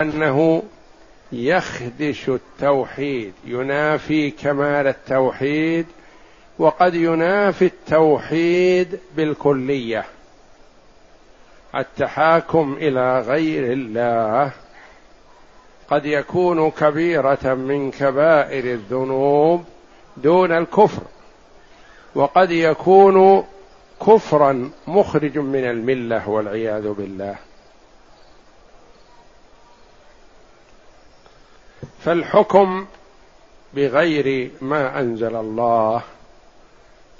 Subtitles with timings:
[0.00, 0.62] أنه
[1.32, 5.86] يخدش التوحيد ينافي كمال التوحيد
[6.58, 10.04] وقد ينافي التوحيد بالكلية.
[11.74, 14.52] التحاكم إلى غير الله
[15.90, 19.64] قد يكون كبيرة من كبائر الذنوب
[20.16, 21.02] دون الكفر
[22.14, 23.44] وقد يكون
[24.06, 27.36] كفرا مخرج من الملة والعياذ بالله.
[32.06, 32.86] فالحكم
[33.74, 36.02] بغير ما أنزل الله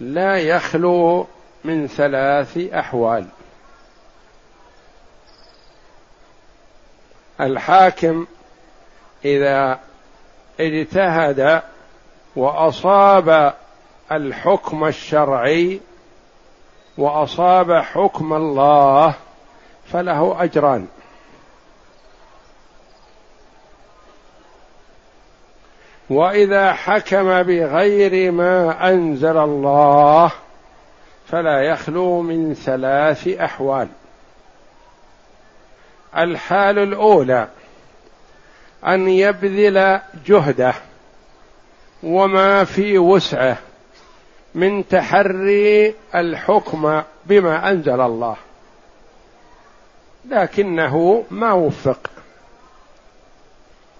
[0.01, 1.27] لا يخلو
[1.65, 3.27] من ثلاث أحوال.
[7.41, 8.27] الحاكم
[9.25, 9.81] إذا
[10.61, 11.63] اجتهد
[12.37, 13.55] وأصاب
[14.13, 15.81] الحكم الشرعي
[16.99, 19.15] وأصاب حكم الله
[19.87, 20.87] فله أجران.
[26.11, 30.33] وإذا حكم بغير ما أنزل الله
[31.29, 33.89] فلا يخلو من ثلاث أحوال.
[36.17, 37.49] الحال الأولى
[38.87, 40.75] أن يبذل جهده
[42.03, 43.59] وما في وسعه
[44.55, 48.37] من تحري الحكم بما أنزل الله.
[50.29, 52.16] لكنه ما وفق.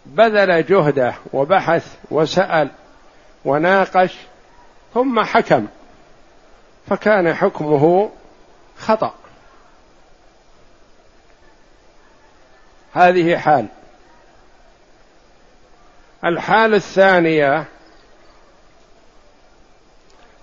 [0.07, 2.71] بذل جهده وبحث وسأل
[3.45, 4.17] وناقش
[4.95, 5.67] ثم حكم
[6.87, 8.11] فكان حكمه
[8.79, 9.15] خطأ.
[12.93, 13.67] هذه حال.
[16.25, 17.65] الحال الثانية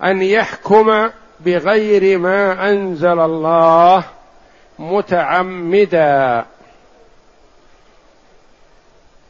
[0.03, 4.03] أن يحكم بغير ما أنزل الله
[4.79, 6.45] متعمدا.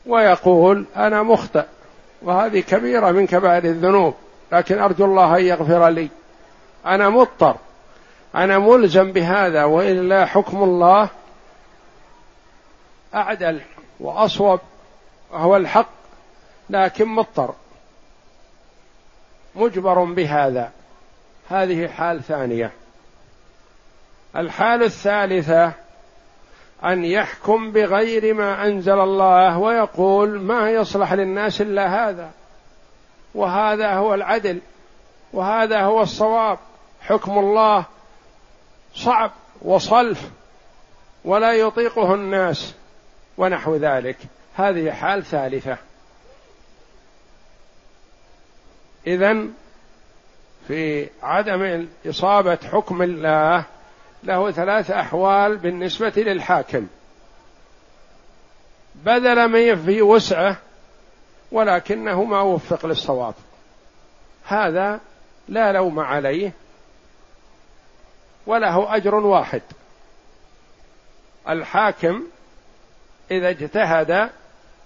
[0.05, 1.65] ويقول أنا مخطئ
[2.21, 4.15] وهذه كبيرة من كبائر الذنوب
[4.51, 6.09] لكن أرجو الله أن يغفر لي.
[6.85, 7.55] أنا مضطر
[8.35, 11.09] أنا ملزم بهذا وإلا حكم الله
[13.15, 13.61] أعدل
[13.99, 14.59] وأصوب
[15.31, 15.89] وهو الحق
[16.69, 17.53] لكن مضطر.
[19.55, 20.71] مجبر بهذا.
[21.49, 22.71] هذه حال ثانية.
[24.35, 25.73] الحال الثالثة
[26.85, 32.31] أن يحكم بغير ما أنزل الله ويقول ما يصلح للناس إلا هذا.
[33.35, 34.59] وهذا هو العدل.
[35.33, 36.59] وهذا هو الصواب.
[37.01, 37.85] حكم الله
[38.95, 40.29] صعب وصلف
[41.25, 42.75] ولا يطيقه الناس
[43.37, 44.17] ونحو ذلك.
[44.55, 45.77] هذه حال ثالثة.
[49.07, 49.47] اذا
[50.67, 53.65] في عدم إصابة حكم الله
[54.23, 56.87] له ثلاث أحوال بالنسبة للحاكم.
[58.95, 60.57] بذل ما في وسعه
[61.51, 63.33] ولكنه ما وفق للصواب.
[64.45, 64.99] هذا
[65.47, 66.51] لا لوم عليه
[68.47, 69.61] وله أجر واحد.
[71.49, 72.23] الحاكم
[73.31, 74.29] إذا اجتهد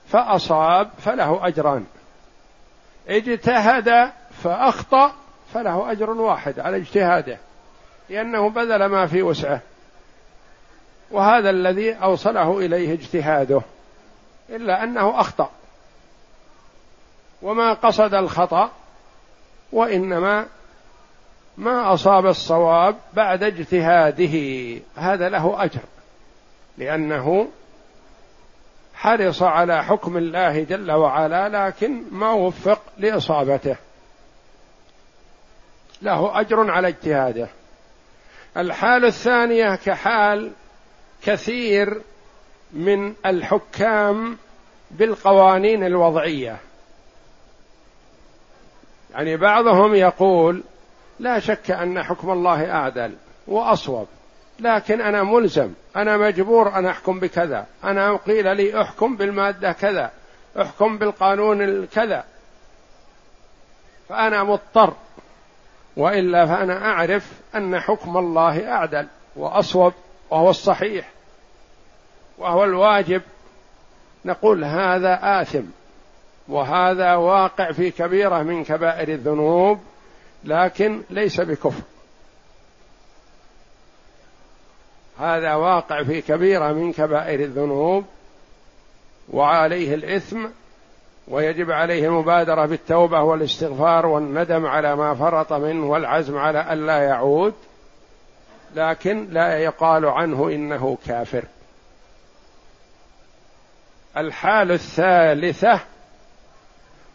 [0.08, 1.86] فأصاب فله أجران.
[3.08, 4.12] اجتهد
[4.44, 5.16] فأخطأ
[5.54, 7.38] فله أجر واحد على اجتهاده.
[8.10, 9.62] لأنه بذل ما في وسعه.
[11.12, 13.62] وهذا الذي أوصله إليه اجتهاده
[14.50, 15.52] إلا أنه أخطأ.
[17.42, 18.72] وما قصد الخطأ
[19.72, 20.46] وإنما
[21.58, 24.80] ما أصاب الصواب بعد اجتهاده.
[24.96, 25.82] هذا له أجر
[26.78, 27.48] لأنه
[28.96, 33.76] حرص على حكم الله جل وعلا لكن ما وفق لإصابته.
[36.02, 37.48] له أجر على اجتهاده.
[38.58, 40.52] الحال الثانية كحال
[41.24, 42.02] كثير
[42.74, 44.38] من الحكام
[44.92, 46.58] بالقوانين الوضعية.
[49.14, 50.64] يعني بعضهم يقول
[51.20, 53.16] لا شك أن حكم الله أعدل
[53.48, 54.08] وأصوب
[54.60, 60.12] لكن أنا ملزم أنا مجبور أن أحكم بكذا أنا قيل لي أحكم بالمادة كذا
[60.62, 62.24] أحكم بالقانون الكذا.
[64.10, 64.94] فأنا مضطر
[65.98, 69.94] وإلا فأنا أعرف أن حكم الله أعدل وأصوب
[70.30, 71.10] وهو الصحيح
[72.38, 73.22] وهو الواجب.
[74.26, 75.64] نقول هذا آثم
[76.48, 79.80] وهذا واقع في كبيرة من كبائر الذنوب
[80.44, 81.84] لكن ليس بكفر.
[85.20, 88.06] هذا واقع في كبيرة من كبائر الذنوب
[89.30, 90.46] وعليه الإثم
[91.28, 97.54] ويجب عليه المبادرة بالتوبة والاستغفار والندم على ما فرط منه والعزم على ألا يعود
[98.76, 101.44] لكن لا يقال عنه إنه كافر.
[104.18, 105.80] الحال الثالثة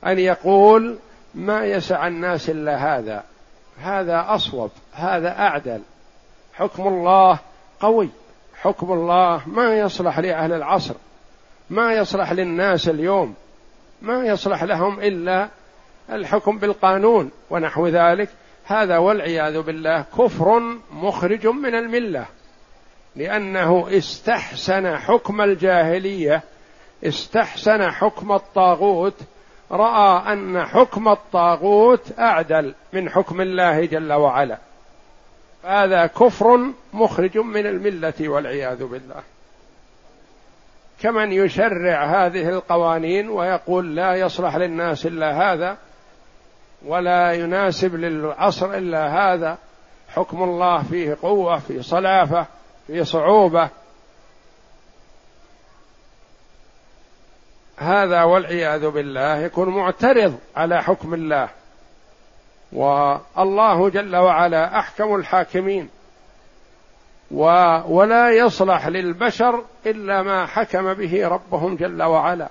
[0.07, 0.99] أن يقول
[1.35, 3.25] ما يسع الناس إلا هذا
[3.79, 5.83] هذا أصوب هذا أعدل.
[6.55, 7.39] حكم الله
[7.81, 8.09] قوي
[8.61, 10.95] حكم الله ما يصلح لأهل العصر
[11.71, 13.35] ما يصلح للناس اليوم.
[14.03, 15.49] ما يصلح لهم إلا
[16.11, 18.29] الحكم بالقانون ونحو ذلك.
[18.65, 20.61] هذا والعياذ بالله كفر
[20.93, 22.27] مخرج من الملة
[23.17, 26.43] لأنه استحسن حكم الجاهلية
[27.05, 29.15] استحسن حكم الطاغوت
[29.71, 34.59] رأى أن حكم الطاغوت أعدل من حكم الله جل وعلا.
[35.65, 36.61] هذا كفر
[36.93, 39.23] مخرج من الملة والعياذ بالله.
[41.03, 45.77] كمن يشرع هذه القوانين ويقول لا يصلح للناس إلا هذا
[46.87, 49.59] ولا يناسب للعصر إلا هذا.
[50.09, 52.47] حكم الله فيه قوة فيه صلافة
[52.87, 53.69] فيه صعوبة.
[57.77, 61.49] هذا والعياذ بالله يكون معترض على حكم الله.
[62.73, 65.89] والله جل وعلا أحكم الحاكمين.
[67.33, 72.49] ولا يصلح للبشر إلا ما حكم به ربهم جل وعلا.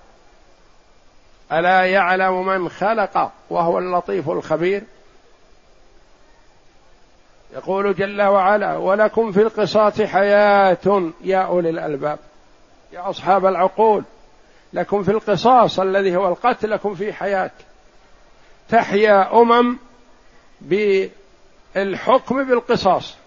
[1.51, 4.83] ألا يعلم من خلق وهو اللطيف الخبير؟
[7.53, 12.19] يقول جل وعلا ولكم في القصاص حياة يا أولي الألباب
[12.93, 14.03] يا أصحاب العقول.
[14.73, 17.51] لكم في القصاص الذي هو القتل لكم في حياة.
[18.69, 19.77] تحيا أمم
[20.61, 23.20] بالحكم بالقصاص.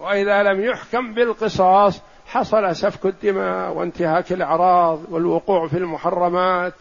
[0.00, 6.74] وإذا لم يحكم بالقصاص حصل سفك الدماء وانتهاك الأعراض والوقوع في المحرمات.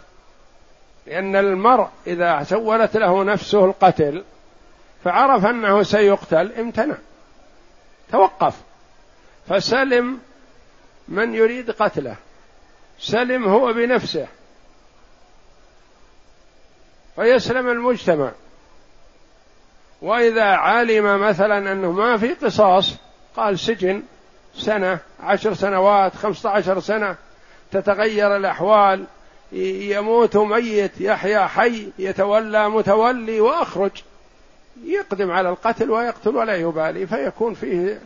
[1.07, 4.23] لأن المرء إذا سولت له نفسه القتل
[5.03, 6.95] فعرف أنه سيقتل امتنع
[8.11, 8.61] توقف
[9.49, 10.19] فسلم
[11.07, 12.15] من يريد قتله
[12.99, 14.27] سلم هو بنفسه
[17.15, 18.31] فيسلم المجتمع.
[20.01, 23.08] وإذا علم مثلا أنه ما في قصاص
[23.39, 24.03] قال سجن
[24.55, 27.15] سنة عشر سنوات خمسة عشر سنة
[27.71, 29.05] تتغير الأحوال
[29.51, 33.91] يموت ميت يحيا حي يتولى متولي وأخرج.
[34.85, 38.01] يقدم على القتل ويقتل ولا يبالي فيكون فيه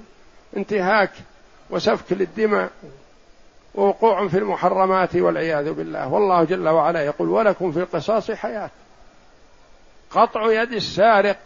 [0.57, 1.11] انتهاك
[1.69, 2.69] وسفك للدماء
[3.75, 6.07] ووقوع في المحرمات والعياذ بالله.
[6.07, 8.69] والله جل وعلا يقول ولكم في القصاص حياة.
[10.11, 11.37] قطع يد السارق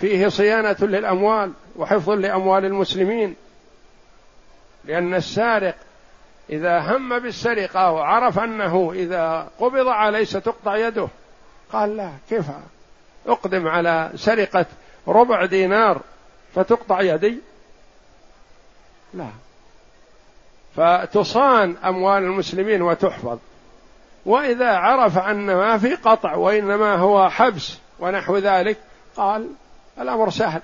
[0.00, 1.52] فيه صيانة للأموال.
[1.76, 3.36] وحفظ لأموال المسلمين.
[4.84, 5.74] لأن السارق
[6.50, 11.08] إذا هم بالسرقة وعرف أنه إذا قبض عليه ستقطع يده.
[11.72, 12.44] قال لا كيف
[13.26, 14.66] أقدم على سرقة
[15.08, 16.00] ربع دينار
[16.54, 17.38] فتقطع يدي؟
[19.14, 19.28] لا.
[20.76, 23.38] فتصان أموال المسلمين وتحفظ.
[24.26, 28.78] وإذا عرف أن ما في قطع وإنما هو حبس ونحو ذلك
[29.16, 29.48] قال
[30.00, 30.62] الأمر سهل.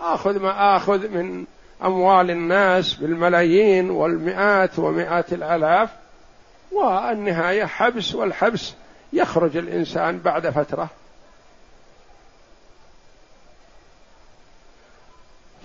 [0.00, 1.44] آخذ ما آخذ من
[1.84, 5.90] أموال الناس بالملايين والمئات ومئات الآلاف
[6.72, 8.74] والنهاية حبس والحبس
[9.12, 10.88] يخرج الإنسان بعد فترة.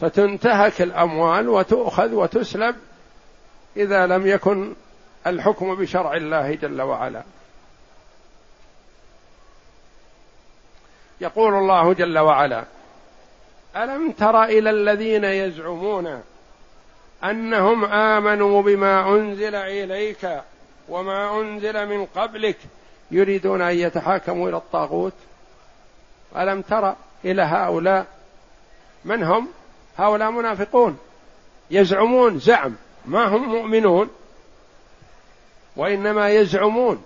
[0.02, 2.76] فتنتهك الأموال وتؤخذ وتسلب
[3.78, 4.74] إذا لم يكن
[5.28, 7.24] الحكم بشرع الله جل وعلا.
[11.22, 12.66] يقول الله جل وعلا
[13.76, 16.22] ألم تر إلى الذين يزعمون
[17.24, 20.42] أنهم آمنوا بما أنزل إليك
[20.90, 22.58] وما أنزل من قبلك
[23.12, 25.14] يريدون أن يتحاكموا إلى الطاغوت؟
[26.38, 28.06] ألم تر إلى هؤلاء؟
[29.06, 29.48] من هم؟
[29.98, 30.98] هؤلاء منافقون
[31.72, 34.10] يزعمون زعم ما هم مؤمنون؟
[35.76, 37.04] وإنما يزعمون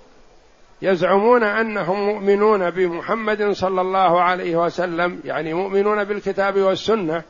[0.81, 7.23] يزعمون أنهم مؤمنون بمحمد صلى الله عليه وسلم يعني مؤمنون بالكتاب والسنة.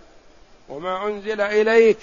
[0.70, 1.98] وما أنزل إليك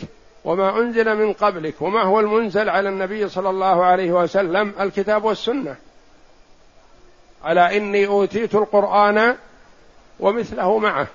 [0.45, 5.77] وما أنزل من قبلك وما هو المنزل على النبي صلى الله عليه وسلم؟ الكتاب والسنة.
[7.45, 9.37] على إني أوتيت القرآن
[10.21, 11.07] ومثله معه.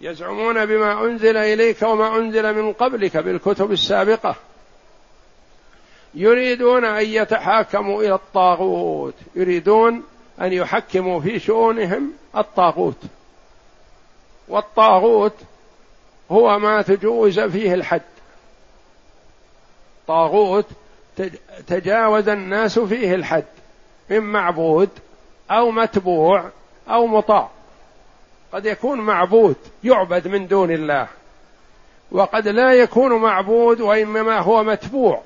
[0.00, 4.36] يزعمون بما أنزل إليك وما أنزل من قبلك بالكتب السابقة.
[6.14, 10.02] يريدون أن يتحاكموا إلى الطاغوت يريدون
[10.40, 13.02] أن يحكموا في شؤونهم الطاغوت.
[14.48, 15.34] والطاغوت
[16.30, 18.02] هو ما تجوز فيه الحد.
[20.06, 20.66] طاغوت
[21.66, 23.44] تجاوز الناس فيه الحد
[24.10, 24.88] من معبود
[25.50, 26.44] أو متبوع
[26.88, 27.48] أو مطاع.
[28.52, 31.08] قد يكون معبود يعبد من دون الله
[32.12, 35.22] وقد لا يكون معبود وإنما هو متبوع.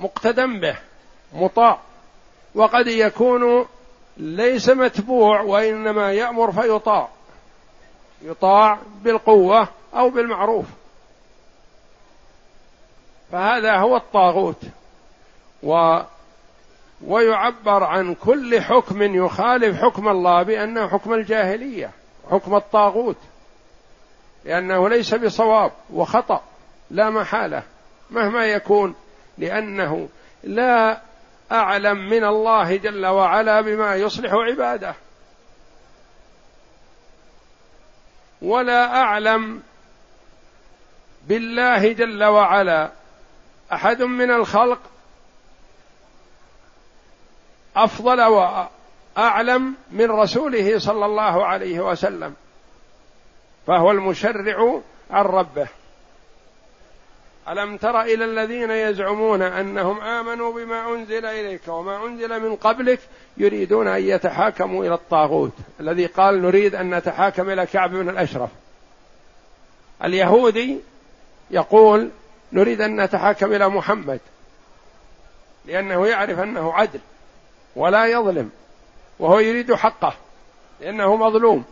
[0.00, 0.76] مقتدم به
[1.32, 1.78] مطاع.
[2.54, 3.66] وقد يكون
[4.16, 7.08] ليس متبوع وإنما يأمر فيطاع.
[8.22, 10.66] يطاع بالقوة أو بالمعروف.
[13.32, 14.62] فهذا هو الطاغوت.
[15.62, 15.98] و
[17.04, 21.90] ويعبر عن كل حكم يخالف حكم الله بأنه حكم الجاهلية
[22.30, 23.16] حكم الطاغوت.
[24.44, 26.40] لأنه ليس بصواب وخطأ
[26.90, 27.62] لا محالة.
[28.10, 28.94] مهما يكون
[29.38, 30.08] لأنه
[30.42, 31.00] لا
[31.52, 34.94] أعلم من الله جل وعلا بما يصلح عباده.
[38.42, 39.62] ولا أعلم
[41.26, 42.90] بالله جل وعلا.
[43.72, 44.80] أحد من الخلق
[47.76, 52.34] أفضل وأعلم من رسوله صلى الله عليه وسلم
[53.66, 55.68] فهو المشرع عن ربه.
[57.48, 63.00] ألم تر إلى الذين يزعمون أنهم آمنوا بما أنزل إليك وما أنزل من قبلك
[63.36, 65.52] يريدون أن يتحاكموا إلى الطاغوت.
[65.80, 68.50] الذي قال نريد أن نتحاكم إلى كعب بن الأشرف.
[70.04, 70.78] اليهودي
[71.50, 72.10] يقول
[72.52, 74.20] نريد أن نتحاكم إلى محمد
[75.66, 77.00] لأنه يعرف أنه عدل
[77.76, 78.50] ولا يظلم
[79.18, 80.14] وهو يريد حقه
[80.80, 81.64] لأنه مظلوم.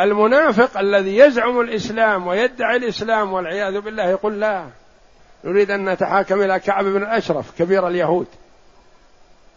[0.00, 4.66] المنافق الذي يزعم الإسلام ويدعي الإسلام والعياذ بالله يقول لا
[5.44, 8.26] نريد أن نتحاكم إلى كعب بن الأشرف كبير اليهود.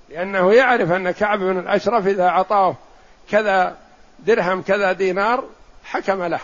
[0.09, 2.75] لأنه يعرف أن كعب بن الأشرف إذا أعطاه
[3.29, 3.77] كذا
[4.19, 5.43] درهم كذا دينار
[5.83, 6.39] حكم له.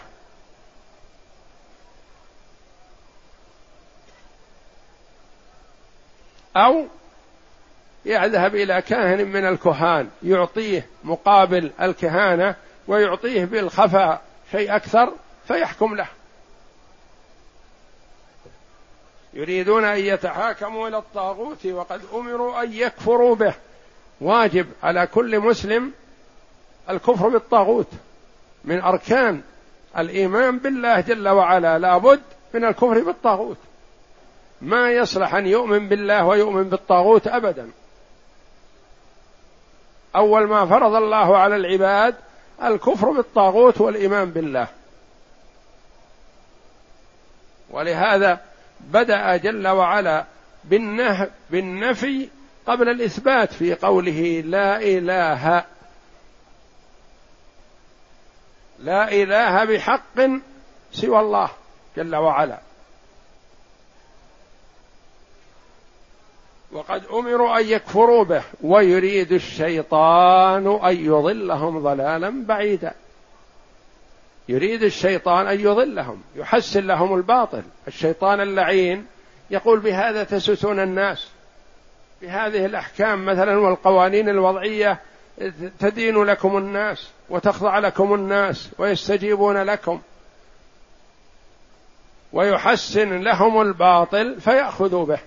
[6.57, 6.85] أو
[8.05, 12.55] يذهب إلى كاهن من الكهان يعطيه مقابل الكهانة
[12.87, 15.13] ويعطيه بالخفاء شيء أكثر
[15.47, 16.07] فيحكم له.
[19.33, 23.53] يريدون أن يتحاكموا إلى الطاغوت وقد أمروا أن يكفروا به.
[24.21, 25.91] واجب على كل مسلم
[26.89, 27.87] الكفر بالطاغوت.
[28.63, 29.41] من أركان
[29.97, 32.21] الإيمان بالله جل وعلا لابد
[32.53, 33.57] من الكفر بالطاغوت.
[34.61, 37.71] ما يصلح أن يؤمن بالله ويؤمن بالطاغوت أبدا.
[40.15, 42.15] أول ما فرض الله على العباد
[42.63, 44.67] الكفر بالطاغوت والإيمان بالله.
[47.69, 48.48] ولهذا
[48.79, 50.25] بدأ جل وعلا
[51.49, 52.29] بالنفي
[52.67, 55.63] قبل الإثبات في قوله لا إله.
[58.79, 60.19] لا إله بحق
[60.91, 61.49] سوى الله
[61.97, 62.59] جل وعلا.
[66.71, 72.93] وقد أمروا أن يكفروا به ويريد الشيطان أن يضلهم ضلالا بعيدا.
[74.49, 77.63] يريد الشيطان أن يضلهم يحسن لهم الباطل.
[77.87, 79.05] الشيطان اللعين
[79.49, 81.27] يقول بهذا تسوسون الناس.
[82.21, 84.99] بهذه الأحكام مثلا والقوانين الوضعية
[85.79, 90.01] تدين لكم الناس وتخضع لكم الناس ويستجيبون لكم.
[92.33, 95.19] ويحسن لهم الباطل فيأخذوا به.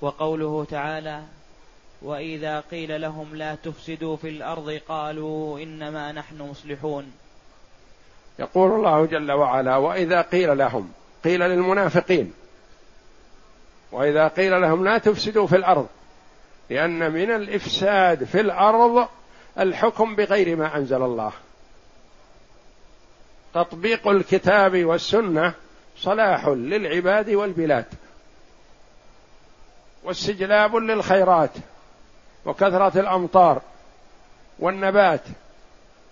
[0.00, 1.22] وقوله تعالى
[2.02, 7.12] وإذا قيل لهم لا تفسدوا في الأرض قالوا إنما نحن مصلحون.
[8.38, 10.92] يقول الله جل وعلا وإذا قيل لهم
[11.24, 12.32] قيل للمنافقين
[13.92, 15.86] وإذا قيل لهم لا تفسدوا في الأرض
[16.70, 19.08] لأن من الإفساد في الأرض
[19.58, 21.32] الحكم بغير ما أنزل الله.
[23.54, 25.54] تطبيق الكتاب والسنة
[25.96, 27.86] صلاح للعباد والبلاد.
[30.04, 31.50] واستجلاب للخيرات
[32.44, 33.62] وكثرة الأمطار
[34.58, 35.22] والنبات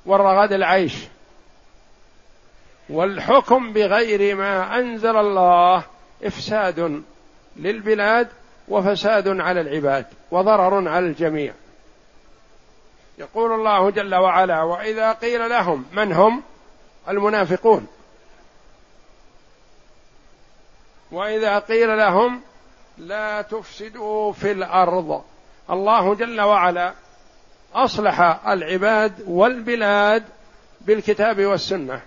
[0.07, 0.95] والرغد العيش
[2.89, 5.85] والحكم بغير ما أنزل الله
[6.25, 7.03] إفساد
[7.57, 8.29] للبلاد
[8.69, 11.53] وفساد على العباد وضرر على الجميع.
[13.19, 16.43] يقول الله جل وعلا وإذا قيل لهم من هم
[17.09, 17.87] المنافقون؟
[21.13, 22.41] وإذا قيل لهم
[22.99, 25.25] لا تفسدوا في الأرض.
[25.71, 26.95] الله جل وعلا
[27.75, 30.25] أصلح العباد والبلاد
[30.81, 32.01] بالكتاب والسنة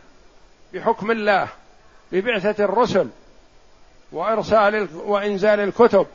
[0.73, 1.47] بحكم الله
[2.11, 3.09] ببعثة الرسل
[4.11, 6.07] وإرسال وإنزال الكتب.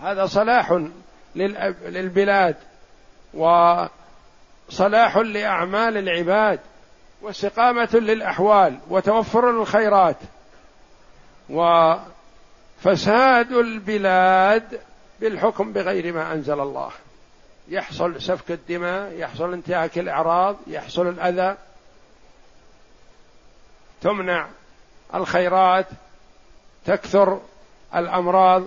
[0.00, 0.80] هذا صلاح
[1.36, 2.56] للبلاد
[3.34, 6.60] وصلاح لأعمال العباد
[7.22, 10.16] واستقامة للأحوال وتوفر للخيرات
[12.78, 14.80] وفساد البلاد
[15.20, 16.90] بالحكم بغير ما أنزل الله.
[17.68, 21.56] يحصل سفك الدماء يحصل انتهاك الأعراض يحصل الأذى.
[24.00, 24.48] تمنع
[25.14, 25.86] الخيرات
[26.86, 27.40] تكثر
[27.94, 28.62] الأمراض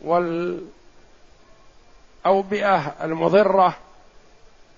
[0.00, 0.64] والأوبئة
[3.02, 3.76] المضرة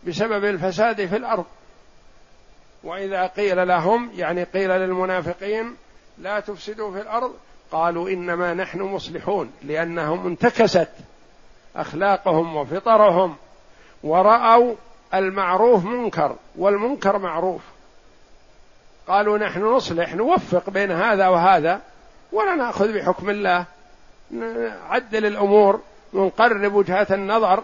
[0.06, 1.46] بسبب الفساد في الأرض.
[2.82, 5.76] وإذا قيل لهم يعني قيل للمنافقين
[6.18, 7.34] لا تفسدوا في الأرض
[7.72, 10.88] قالوا إنما نحن مصلحون لأنهم انتكست
[11.76, 13.36] أخلاقهم وفطرهم
[14.04, 14.74] ورأوا
[15.14, 17.62] المعروف منكر والمنكر معروف.
[19.08, 21.80] قالوا نحن نصلح نوفق بين هذا وهذا
[22.32, 23.64] ولا نأخذ بحكم الله.
[24.30, 25.80] نعدل الأمور
[26.12, 27.62] ونقرب وجهات النظر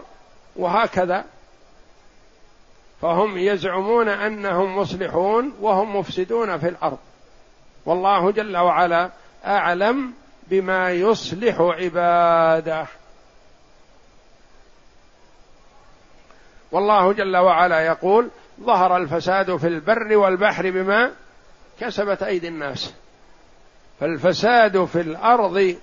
[0.55, 1.25] وهكذا.
[3.01, 6.97] فهم يزعمون أنهم مصلحون وهم مفسدون في الأرض.
[7.85, 9.09] والله جل وعلا
[9.45, 10.13] أعلم
[10.47, 12.87] بما يصلح عباده.
[16.71, 18.29] والله جل وعلا يقول
[18.61, 21.11] ظهر الفساد في البر والبحر بما
[21.79, 22.93] كسبت أيدي الناس.
[23.99, 25.77] فالفساد في الأرض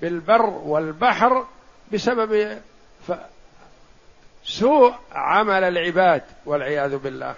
[0.00, 1.46] بالبر والبحر
[1.92, 2.62] بسبب.
[4.44, 7.34] سوء عمل العباد والعياذ بالله.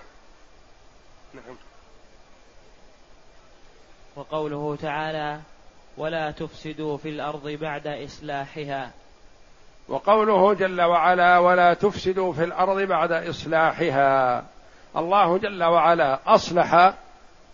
[1.34, 1.56] نعم.
[4.16, 5.40] وقوله تعالى
[5.98, 8.90] ولا تفسدوا في الأرض بعد إصلاحها.
[9.88, 14.44] وقوله جل وعلا ولا تفسدوا في الأرض بعد إصلاحها.
[14.96, 16.94] الله جل وعلا أصلح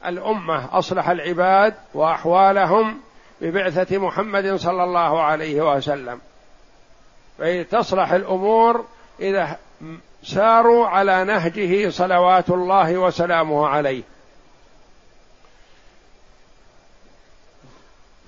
[0.06, 3.00] الأمة أصلح العباد وأحوالهم
[3.40, 6.20] ببعثة محمد صلى الله عليه وسلم.
[7.70, 8.84] تصلح الأمور
[9.20, 9.56] إذا
[10.22, 14.02] ساروا على نهجه صلوات الله وسلامه عليه.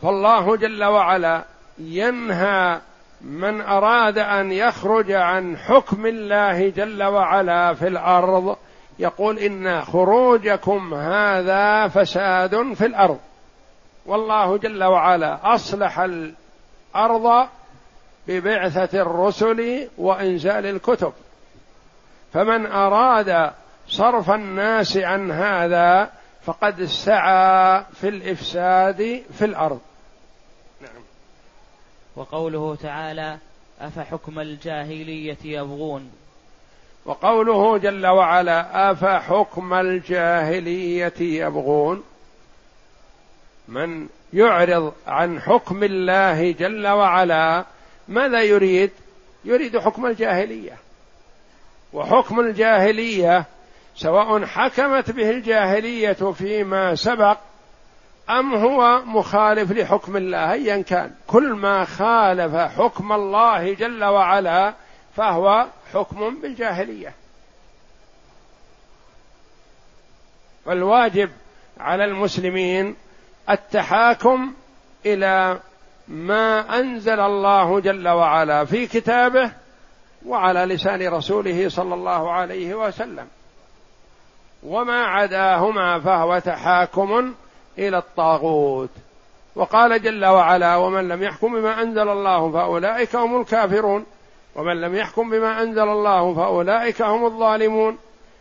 [0.03, 1.45] فالله جل وعلا
[1.79, 2.81] ينهى
[3.21, 8.57] من أراد أن يخرج عن حكم الله جل وعلا في الأرض
[8.99, 13.19] يقول إن خروجكم هذا فساد في الأرض.
[14.07, 17.49] والله جل وعلا أصلح الأرض
[18.29, 21.13] ببعثة الرسل وإنزال الكتب.
[22.33, 23.51] فمن أراد
[23.89, 26.11] صرف الناس عن هذا
[26.47, 29.81] فقد سعى في الإفساد في الأرض.
[30.81, 31.03] نعم.
[32.17, 33.39] وقوله تعالى
[33.81, 36.11] أفحكم الجاهلية يبغون.
[37.05, 42.05] وقوله جل وعلا أفحكم الجاهلية يبغون.
[43.69, 47.65] من يعرض عن حكم الله جل وعلا
[48.09, 48.91] ماذا يريد؟
[49.45, 50.79] يريد حكم الجاهلية.
[51.93, 53.45] وحكم الجاهلية
[53.97, 57.39] سواء حكمت به الجاهلية فيما سبق
[58.31, 61.15] أم هو مخالف لحكم الله ايا كان.
[61.27, 64.75] كل ما خالف حكم الله جل وعلا
[65.17, 67.13] فهو حكم بالجاهلية.
[70.65, 71.31] فالواجب
[71.81, 72.97] على المسلمين
[73.51, 74.55] التحاكم
[75.07, 75.61] إلى
[76.09, 79.51] ما أنزل الله جل وعلا في كتابه
[80.27, 83.27] وعلى لسان رسوله صلى الله عليه وسلم.
[84.67, 87.35] وما عداهما فهو تحاكم
[87.79, 88.91] إلى الطاغوت.
[89.57, 94.07] وقال جل وعلا ومن لم يحكم بما أنزل الله فأولئك هم الكافرون.
[94.57, 97.99] ومن لم يحكم بما أنزل الله فأولئك هم الظالمون.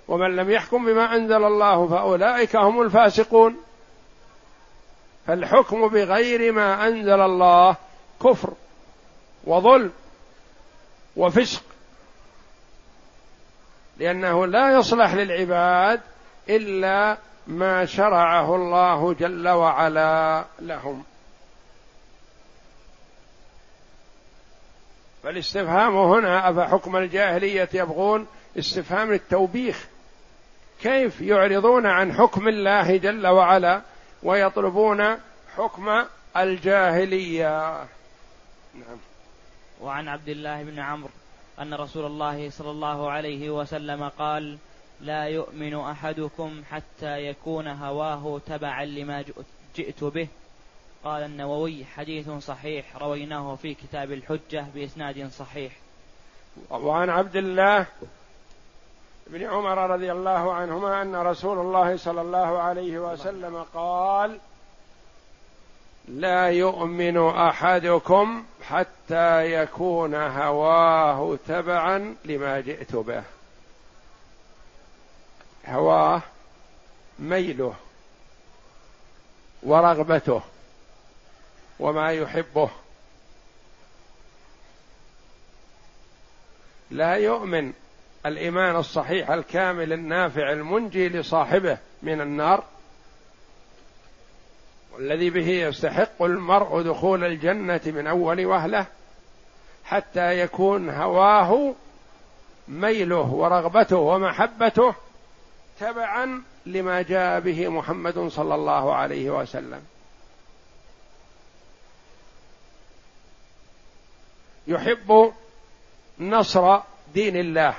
[0.08, 3.58] ومن لم يحكم بما أنزل الله فأولئك هم الفاسقون.
[5.28, 7.76] فالحكم بغير ما أنزل الله
[8.24, 8.54] كفر
[9.44, 9.92] وظلم
[11.16, 11.62] وفسق
[13.98, 16.02] لأنه لا يصلح للعباد
[16.50, 21.04] إلا ما شرعه الله جل وعلا لهم.
[25.24, 28.28] فالاستفهام هنا أفحكم الجاهلية يبغون
[28.58, 29.88] استفهام التوبيخ؟
[30.82, 33.82] كيف يعرضون عن حكم الله جل وعلا
[34.24, 35.18] ويطلبون
[35.56, 36.06] حكم
[36.38, 37.78] الجاهلية؟
[38.74, 38.98] نعم.
[39.82, 41.10] وعن عبد الله بن عمرو
[41.62, 44.58] أن رسول الله صلى الله عليه وسلم قال
[45.02, 49.24] لا يؤمن أحدكم حتى يكون هواه تبعا لما
[49.76, 50.28] جئت به.
[51.04, 55.72] قال النووي حديث صحيح رويناه في كتاب الحجة بإسناد صحيح.
[56.72, 57.86] وعن عبد الله
[59.28, 64.40] بن عمر رضي الله عنهما أن رسول الله صلى الله عليه وسلم قال
[66.08, 73.24] لا يؤمن أحدكم حتى يكون هواه تبعا لما جئت به.
[75.68, 76.22] هواه
[77.20, 77.76] ميله
[79.64, 80.42] ورغبته
[81.80, 82.70] وما يحبه.
[86.92, 87.74] لا يؤمن
[88.26, 92.64] الإيمان الصحيح الكامل النافع المنجي لصاحبه من النار
[94.94, 98.86] والذي به يستحق المرء دخول الجنة من أول وهلة
[99.86, 101.74] حتى يكون هواه
[102.68, 104.96] ميله ورغبته ومحبته
[105.80, 109.82] تبعا لما جاء به محمد صلى الله عليه وسلم.
[114.68, 115.34] يحب
[116.20, 116.80] نصر
[117.14, 117.76] دين الله.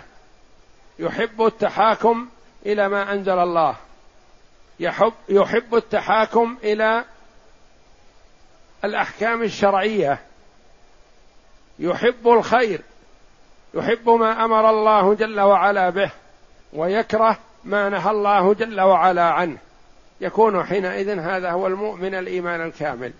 [0.98, 2.28] يحب التحاكم
[2.66, 3.76] إلى ما أنزل الله.
[4.80, 7.04] يحب يحب التحاكم إلى
[8.84, 10.22] الأحكام الشرعية.
[11.78, 12.80] يحب الخير.
[13.74, 16.10] يحب ما أمر الله جل وعلا به.
[16.72, 19.56] ويكره ما نهى الله جل وعلا عنه.
[20.20, 23.12] يكون حينئذ هذا هو المؤمن الإيمان الكامل.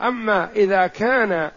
[0.00, 1.50] أما إذا كان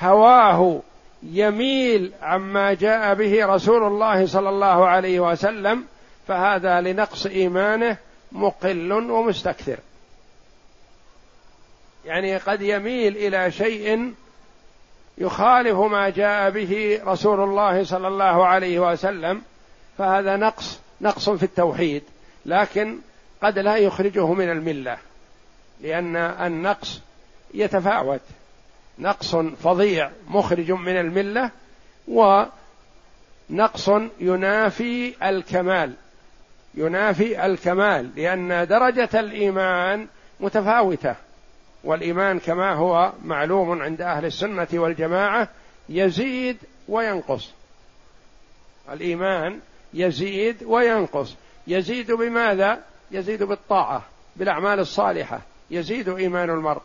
[0.00, 0.80] هواه
[1.22, 5.84] يميل عما جاء به رسول الله صلى الله عليه وسلم
[6.28, 7.96] فهذا لنقص إيمانه
[8.32, 9.76] مقل ومستكثر.
[12.04, 14.14] يعني قد يميل إلى شيء
[15.18, 19.42] يخالف ما جاء به رسول الله صلى الله عليه وسلم
[19.98, 22.02] فهذا نقص نقص في التوحيد
[22.46, 22.98] لكن
[23.42, 24.98] قد لا يخرجه من الملة
[25.80, 27.00] لأن النقص
[27.54, 28.20] يتفاوت.
[28.98, 31.50] نقص فظيع مخرج من الملة
[32.08, 35.92] ونقص ينافي الكمال.
[36.74, 40.06] ينافي الكمال لأن درجة الإيمان
[40.40, 41.14] متفاوتة
[41.84, 45.48] والإيمان كما هو معلوم عند أهل السنة والجماعة
[45.88, 46.56] يزيد
[46.88, 47.50] وينقص.
[48.92, 49.60] الإيمان
[49.98, 51.34] يزيد وينقص.
[51.66, 52.80] يزيد بماذا؟
[53.10, 54.02] يزيد بالطاعة
[54.36, 55.40] بالأعمال الصالحة.
[55.70, 56.80] يزيد إيمان المرء.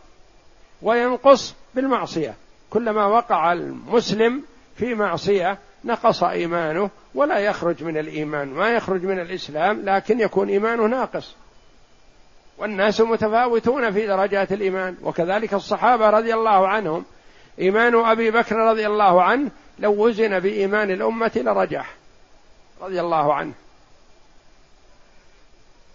[0.81, 2.35] وينقص بالمعصية.
[2.69, 4.43] كلما وقع المسلم
[4.75, 8.47] في معصية نقص إيمانه ولا يخرج من الإيمان.
[8.47, 11.35] ما يخرج من الإسلام لكن يكون إيمانه ناقص.
[12.57, 14.97] والناس متفاوتون في درجات الإيمان.
[15.03, 17.05] وكذلك الصحابة رضي الله عنهم.
[17.59, 22.02] إيمان أبي بكر رضي الله عنه لو وزن بإيمان الأمة لرجح.
[22.81, 23.53] رضي الله عنه.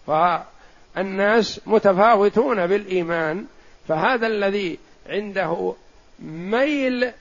[0.06, 3.46] فالناس متفاوتون بالإيمان
[3.88, 5.74] فهذا الذي عنده
[6.22, 7.12] ميل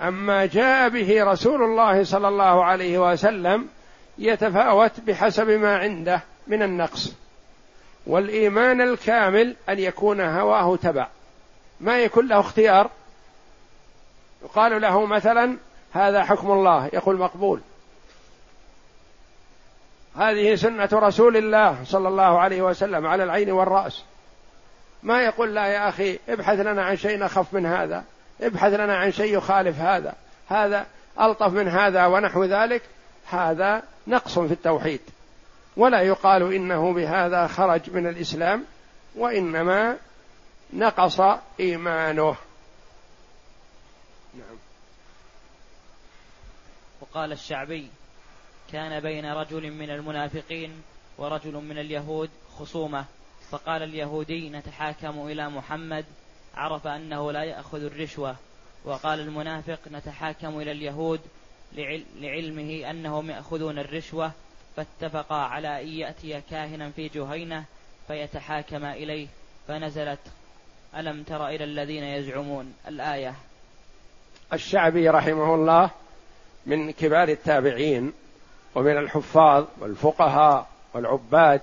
[0.00, 3.68] عما جاء به رسول الله صلى الله عليه وسلم
[4.18, 7.12] يتفاوت بحسب ما عنده من النقص.
[8.06, 11.08] والإيمان الكامل أن يكون هواه تبع.
[11.80, 12.90] ما يكون له اختيار.
[14.42, 15.56] يقال له مثلا
[15.92, 16.90] هذا حكم الله.
[16.92, 17.60] يقول مقبول.
[20.16, 24.02] هذه سنة رسول الله صلى الله عليه وسلم على العين والرأس.
[25.02, 28.04] ما يقول لا يا أخي ابحث لنا عن شيء أخف من هذا
[28.40, 30.14] ابحث لنا عن شيء يخالف هذا
[30.48, 30.86] هذا
[31.20, 32.82] ألطف من هذا ونحو ذلك.
[33.30, 35.00] هذا نقص في التوحيد.
[35.76, 38.64] ولا يقال إنه بهذا خرج من الإسلام
[39.16, 39.96] وإنما
[40.72, 41.20] نقص
[41.60, 42.36] إيمانه.
[44.34, 44.56] نعم
[47.00, 47.90] وقال الشعبي
[48.72, 50.82] كان بين رجل من المنافقين
[51.18, 53.04] ورجل من اليهود خصومة.
[53.50, 56.04] فقال اليهودي نتحاكم إلى محمد.
[56.54, 58.36] عرف أنه لا يأخذ الرشوة.
[58.84, 61.20] وقال المنافق نتحاكم إلى اليهود
[62.20, 64.32] لعلمه أنهم يأخذون الرشوة.
[64.76, 67.64] فاتفقا على أن يأتي كاهنا في جهينة
[68.08, 69.26] فيتحاكم إليه.
[69.68, 70.20] فنزلت
[70.96, 73.34] ألم تر إلى الذين يزعمون الآية؟
[74.52, 75.90] الشعبي رحمه الله
[76.66, 78.12] من كبار التابعين
[78.76, 81.60] ومن الحفاظ والفقهاء والعباد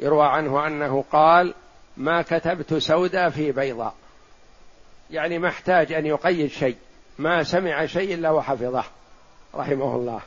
[0.00, 1.54] يروى عنه أنه قال
[1.96, 3.94] ما كتبت سودا في بيضاء.
[5.10, 6.76] يعني ما احتاج أن يقيد شيء
[7.18, 8.84] ما سمع شيء إلا وحفظه
[9.54, 10.20] رحمه الله.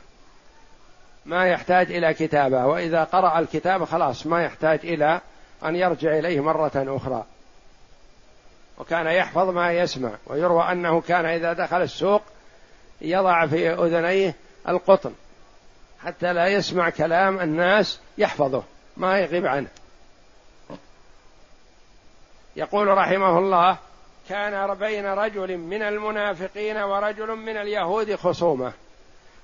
[1.26, 5.20] ما يحتاج إلى كتابة وإذا قرأ الكتاب خلاص ما يحتاج إلى
[5.64, 7.24] أن يرجع إليه مرة أخرى.
[8.78, 12.22] وكان يحفظ ما يسمع ويروى أنه كان إذا دخل السوق
[13.00, 14.34] يضع في أذنيه
[14.68, 15.12] القطن.
[16.04, 18.62] حتى لا يسمع كلام الناس يحفظه
[18.96, 19.68] ما يغيب عنه.
[22.56, 23.78] يقول رحمه الله
[24.28, 28.72] كان بين رجل من المنافقين ورجل من اليهود خصومة.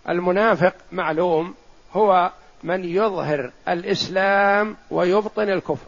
[0.09, 1.55] المنافق معلوم
[1.93, 5.87] هو من يظهر الإسلام ويبطن الكفر.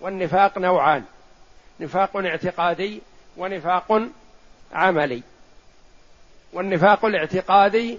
[0.00, 1.04] والنفاق نوعان
[1.80, 3.02] نفاق اعتقادي
[3.36, 4.02] ونفاق
[4.72, 5.22] عملي.
[6.52, 7.98] والنفاق الاعتقادي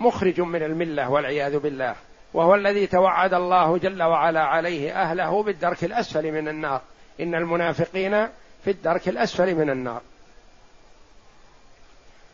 [0.00, 1.94] مخرج من الملة والعياذ بالله
[2.34, 6.82] وهو الذي توعد الله جل وعلا عليه أهله بالدرك الأسفل من النار.
[7.20, 8.28] إن المنافقين
[8.64, 10.02] في الدرك الأسفل من النار.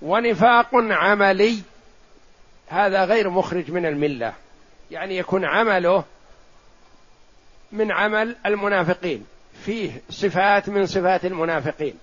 [0.02, 1.62] ونفاق عملي
[2.68, 4.32] هذا غير مخرج من الملة.
[4.90, 6.04] يعني يكون عمله
[7.72, 9.26] من عمل المنافقين.
[9.64, 11.98] فيه صفات من صفات المنافقين.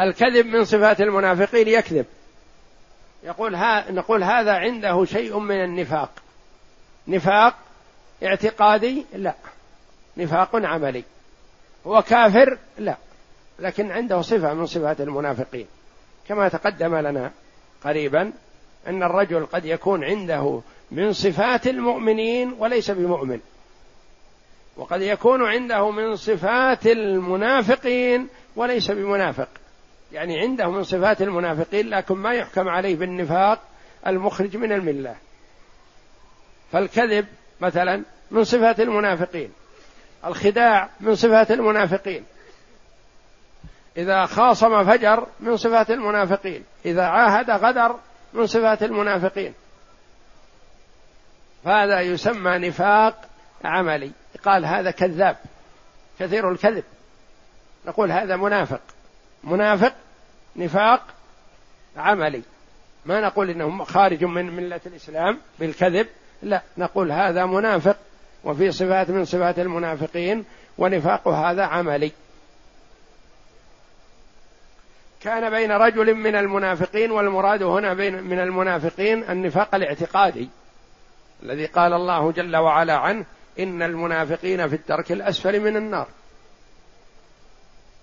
[0.00, 2.06] الكذب من صفات المنافقين يكذب.
[3.22, 6.10] يقول ها نقول هذا عنده شيء من النفاق.
[7.08, 7.54] نفاق
[8.22, 9.34] اعتقادي؟ لا.
[10.16, 11.04] نفاق عملي.
[11.86, 12.96] هو كافر؟ لا.
[13.58, 15.66] لكن عنده صفة من صفات المنافقين.
[16.28, 17.30] كما تقدم لنا
[17.84, 18.32] قريبا
[18.86, 23.40] أن الرجل قد يكون عنده من صفات المؤمنين وليس بمؤمن.
[24.76, 29.48] وقد يكون عنده من صفات المنافقين وليس بمنافق.
[30.12, 33.62] يعني عنده من صفات المنافقين لكن ما يحكم عليه بالنفاق
[34.06, 35.16] المخرج من الملة.
[36.72, 37.26] فالكذب
[37.60, 39.52] مثلا من صفات المنافقين
[40.24, 42.24] الخداع من صفات المنافقين
[43.96, 47.96] إذا خاصم فجر من صفات المنافقين إذا عاهد غدر
[48.32, 49.54] من صفات المنافقين.
[51.64, 53.28] فهذا يسمى نفاق
[53.64, 54.10] عملي.
[54.44, 55.36] قال هذا كذاب
[56.20, 56.84] كثير الكذب.
[57.86, 58.80] نقول هذا منافق.
[59.44, 59.92] منافق
[60.56, 61.02] نفاق
[61.96, 62.42] عملي.
[63.06, 66.06] ما نقول انه خارج من ملة الإسلام بالكذب
[66.42, 67.96] لا نقول هذا منافق
[68.44, 70.44] وفي صفات من صفات المنافقين
[70.78, 72.12] ونفاق هذا عملي.
[75.20, 80.48] كان بين رجل من المنافقين والمراد هنا بين من المنافقين النفاق الاعتقادي
[81.42, 83.24] الذي قال الله جل وعلا عنه
[83.58, 86.06] إن المنافقين في الدرك الأسفل من النار.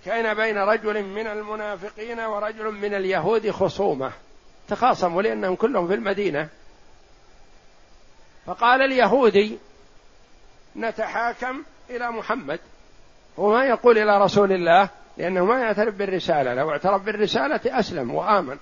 [0.07, 4.11] كان بين رجل من المنافقين ورجل من اليهود خصومة.
[4.67, 6.49] تخاصموا لأنهم كلهم في المدينة.
[8.45, 9.57] فقال اليهودي
[10.75, 12.59] نتحاكم إلى محمد.
[13.39, 16.53] هو ما يقول إلى رسول الله لأنه ما يعترف بالرسالة.
[16.53, 18.57] لو اعترف بالرسالة أسلم وآمن.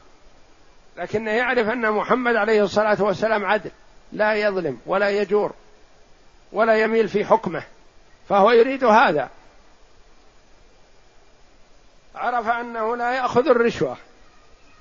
[0.97, 3.71] لكنه يعرف أن محمد عليه الصلاة والسلام عدل
[4.11, 5.53] لا يظلم ولا يجور
[6.51, 7.63] ولا يميل في حكمه.
[8.29, 9.29] فهو يريد هذا.
[12.15, 13.97] عرف أنه لا يأخذ الرشوة.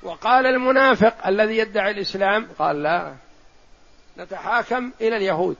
[0.03, 3.15] وقال المنافق الذي يدعي الإسلام قال لا
[4.19, 5.57] نتحاكم إلى اليهود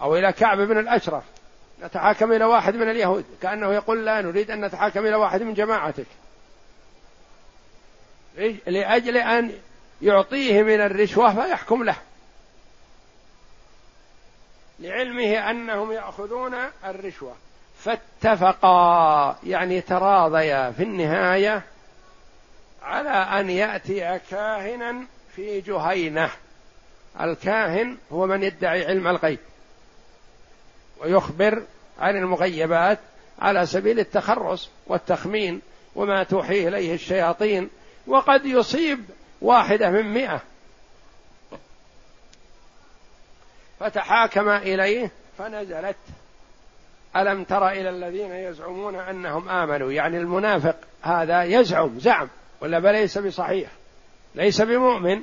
[0.00, 1.24] أو إلى كعب بن الأشرف.
[1.82, 3.24] نتحاكم إلى واحد من اليهود.
[3.42, 6.06] كأنه يقول لا نريد أن نتحاكم إلى واحد من جماعتك.
[8.66, 9.52] لأجل أن
[10.02, 11.96] يعطيه من الرشوة فيحكم له.
[14.78, 16.54] لعلمه أنهم يأخذون
[16.84, 17.36] الرشوة.
[17.84, 21.62] فاتفقا يعني تراضيا في النهاية
[22.82, 26.30] على أن يأتي كاهنا في جهينة.
[27.20, 29.38] الكاهن هو من يدعي علم الغيب
[31.00, 31.62] ويخبر
[31.98, 32.98] عن المغيبات
[33.38, 35.60] على سبيل التخرص والتخمين
[35.94, 37.70] وما توحيه إليه الشياطين
[38.06, 39.04] وقد يصيب
[39.40, 40.42] واحدة من مئة.
[43.80, 45.96] فتحاكم إليه فنزلت
[47.16, 52.28] ألم تر إلى الذين يزعمون أنهم آمنوا؟ يعني المنافق هذا يزعم زعم
[52.60, 53.70] ولا ليس بصحيح؟
[54.34, 55.22] ليس بمؤمن.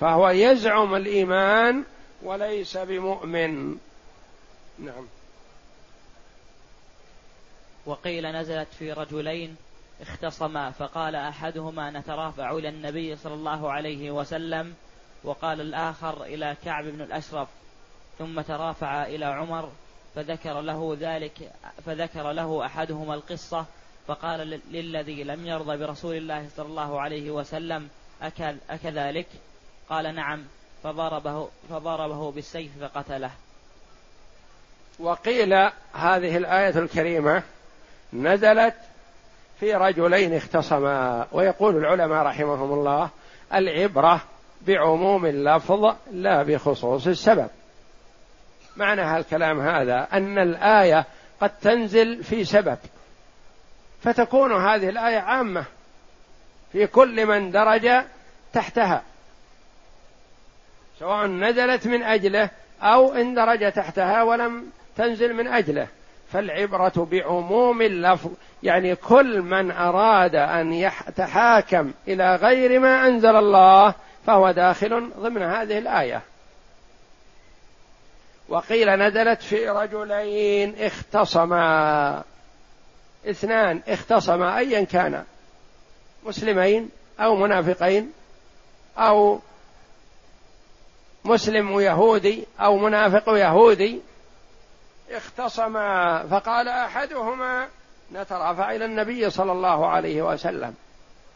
[0.00, 1.84] فهو يزعم الإيمان
[2.22, 3.76] وليس بمؤمن.
[4.78, 5.06] نعم.
[7.86, 9.56] وقيل نزلت في رجلين
[10.00, 14.74] اختصما فقال أحدهما نترافع إلى النبي صلى الله عليه وسلم
[15.24, 17.48] وقال الآخر إلى كعب بن الأشرف
[18.18, 19.70] ثم ترافع إلى عمر
[20.16, 21.52] فذكر له ذلك
[21.86, 23.66] فذكر له أحدهما القصة
[24.06, 27.88] فقال للذي لم يرضى برسول الله صلى الله عليه وسلم
[28.22, 29.26] أكل أكذلك؟
[29.88, 30.44] قال نعم
[30.84, 33.30] فضربه فضربه بالسيف فقتله.
[34.98, 35.52] وقيل
[35.92, 37.42] هذه الآية الكريمة
[38.12, 38.74] نزلت
[39.60, 43.10] في رجلين اختصما ويقول العلماء رحمهم الله
[43.54, 44.20] العبرة
[44.66, 47.48] بعموم اللفظ لا بخصوص السبب.
[48.76, 51.04] معنى هالكلام هذا أن الآية
[51.40, 52.78] قد تنزل في سبب
[54.02, 55.64] فتكون هذه الآية عامة
[56.72, 57.90] في كل من درج
[58.52, 59.02] تحتها
[60.98, 62.50] سواء نزلت من أجله
[62.82, 65.88] أو اندرج تحتها ولم تنزل من أجله.
[66.32, 68.30] فالعبرة بعموم اللفظ
[68.62, 73.94] يعني كل من أراد أن يتحاكم إلى غير ما أنزل الله
[74.26, 76.22] فهو داخل ضمن هذه الآية.
[78.48, 82.22] وقيل نزلت في رجلين اختصما.
[83.30, 85.24] اثنان اختصما ايا كان.
[86.24, 88.12] مسلمين أو منافقين
[88.98, 89.40] أو
[91.24, 94.00] مسلم ويهودي أو منافق ويهودي
[95.10, 96.22] اختصما.
[96.30, 97.68] فقال أحدهما
[98.12, 100.74] نترافع إلى النبي صلى الله عليه وسلم.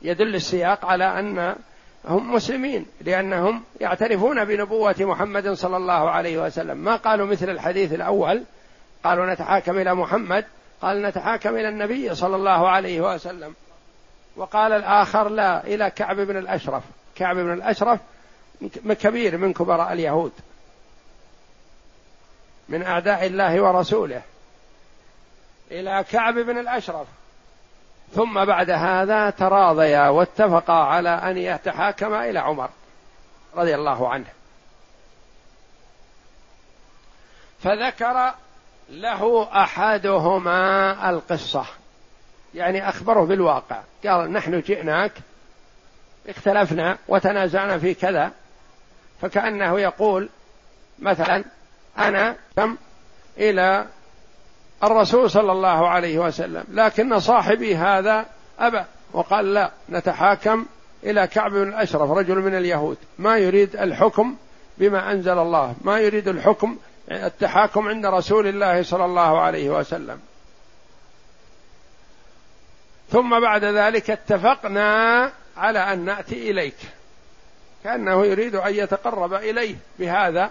[0.03, 1.57] يدل السياق على أن
[2.05, 6.77] هم مسلمين لأنهم يعترفون بنبوة محمد صلى الله عليه وسلم.
[6.77, 8.45] ما قالوا مثل الحديث الأول؟
[9.05, 10.45] قالوا نتحاكم إلى محمد
[10.83, 13.55] قال نتحاكم إلى النبي صلى الله عليه وسلم.
[14.37, 16.83] وقال الآخر لا إلى كعب بن الأشرف.
[17.17, 18.01] كعب بن الأشرف
[19.01, 20.33] كبير من كبراء اليهود.
[22.69, 24.23] من أعداء الله ورسوله.
[25.71, 27.07] إلى كعب بن الأشرف.
[28.15, 32.69] ثم بعد هذا تراضيا واتفقا على أن يتحاكما إلى عمر
[33.57, 34.27] رضي الله عنه.
[37.63, 38.35] فذكر
[38.91, 41.65] له أحدهما القصة
[42.55, 43.81] يعني أخبره بالواقع.
[44.07, 45.13] قال نحن جئناك
[46.29, 48.33] اختلفنا وتنازعنا في كذا
[49.23, 50.29] فكأنه يقول
[50.99, 51.45] مثلا
[51.99, 52.77] أنا كم
[53.39, 53.87] إلى
[54.85, 56.65] الرسول صلى الله عليه وسلم.
[56.69, 58.27] لكن صاحبي هذا
[58.59, 60.67] أبى وقال لا نتحاكم
[61.05, 62.97] إلى كعب بن الأشرف رجل من اليهود.
[63.19, 64.37] ما يريد الحكم
[64.79, 66.77] بما أنزل الله ما يريد الحكم
[67.11, 70.21] التحاكم عند رسول الله صلى الله عليه وسلم.
[73.11, 76.77] ثم بعد ذلك اتفقنا على أن نأتي إليك.
[77.85, 79.77] كأنه يريد أن يتقرب إليه.
[79.99, 80.51] بهذا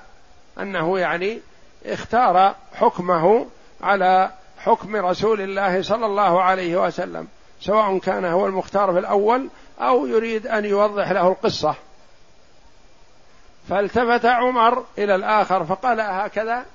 [0.59, 1.39] أنه يعني
[1.85, 3.45] اختار حكمه
[3.81, 7.27] على حكم رسول الله صلى الله عليه وسلم
[7.61, 11.75] سواء كان هو المختار في الأول أو يريد أن يوضح له القصة.
[13.69, 16.65] فالتفت عمر إلى الآخر فقال هكذا؟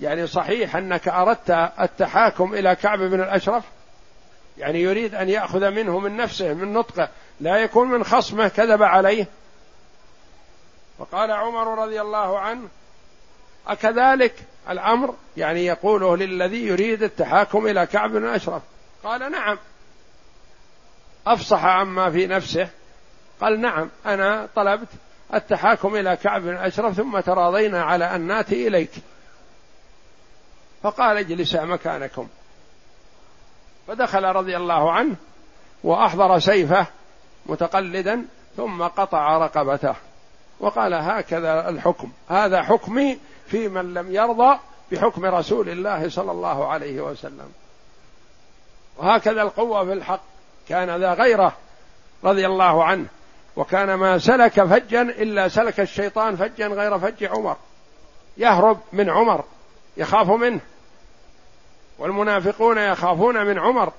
[0.00, 3.64] يعني صحيح أنك أردت التحاكم إلى كعب بن الأشرف؟
[4.58, 7.08] يعني يريد أن يأخذ منه من نفسه من نطقه
[7.40, 9.26] لا يكون من خصمه كذب عليه.
[10.98, 12.68] فقال عمر رضي الله عنه
[13.66, 14.34] أكذلك؟
[14.70, 18.62] الأمر يعني يقوله للذي يريد التحاكم إلى كعب بن أشرف.
[19.04, 19.58] قال نعم.
[21.26, 22.68] أفصح عما في نفسه.
[23.40, 24.88] قال نعم أنا طلبت
[25.34, 28.90] التحاكم إلى كعب بن أشرف ثم تراضينا على أن نأتي إليك.
[30.82, 32.28] فقال اجلسا مكانكم.
[33.88, 35.16] فدخل رضي الله عنه
[35.84, 36.86] وأحضر سيفه
[37.46, 38.24] متقلدا
[38.56, 39.94] ثم قطع رقبته.
[40.60, 42.12] وقال هكذا الحكم.
[42.28, 44.58] هذا حكمي في من لم يرضى
[44.92, 47.52] بحكم رسول الله صلى الله عليه وسلم.
[48.96, 50.20] وهكذا القوة في الحق.
[50.68, 51.56] كان ذا غيرة
[52.24, 53.06] رضي الله عنه.
[53.56, 57.56] وكان ما سلك فجا إلا سلك الشيطان فجا غير فج عمر.
[58.36, 59.44] يهرب من عمر.
[59.96, 60.60] يخاف منه.
[61.98, 63.92] والمنافقون يخافون من عمر.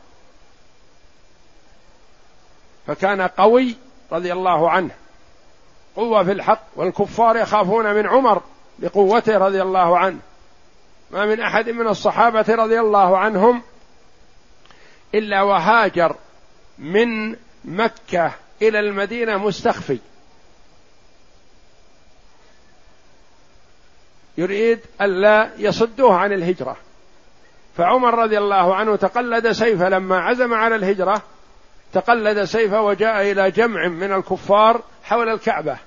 [2.87, 3.75] فكان قوي
[4.11, 4.91] رضي الله عنه.
[5.95, 6.61] قوة في الحق.
[6.75, 8.41] والكفار يخافون من عمر.
[8.79, 10.19] بقوته رضي الله عنه.
[11.11, 13.61] ما من أحد من الصحابة رضي الله عنهم
[15.15, 16.15] إلا وهاجر
[16.77, 17.35] من
[17.65, 19.99] مكة إلى المدينة مستخفي.
[24.37, 26.77] يريد ألا يصدوه عن الهجرة.
[27.77, 31.21] فعمر رضي الله عنه تقلد سيفه لما عزم على الهجرة
[31.93, 35.77] تقلد سيفه وجاء إلى جمع من الكفار حول الكعبة.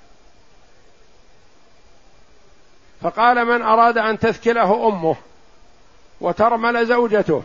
[3.03, 5.17] فقال من أراد أن تثكله أمه
[6.21, 7.43] وترمل زوجته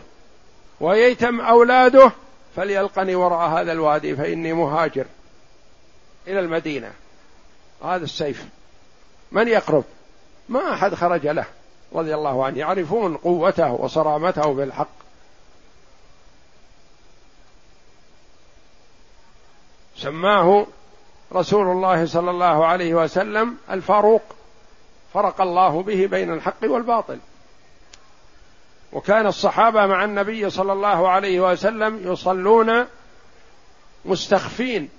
[0.79, 2.11] وييتم أولاده
[2.55, 5.05] فليلقني وراء هذا الوادي فإني مهاجر
[6.27, 6.91] إلى المدينة.
[7.83, 8.45] هذا السيف.
[9.31, 9.83] من يقرب؟
[10.49, 11.45] ما أحد خرج له
[11.93, 12.57] رضي الله عنه.
[12.57, 14.95] يعرفون قوته وصرامته بالحق.
[19.97, 20.65] سماه
[21.33, 24.21] رسول الله صلى الله عليه وسلم الفاروق.
[25.15, 27.19] فرق الله به بين الحق والباطل.
[28.93, 32.85] وكان الصحابة مع النبي صلى الله عليه وسلم يصلون
[34.05, 34.89] مستخفين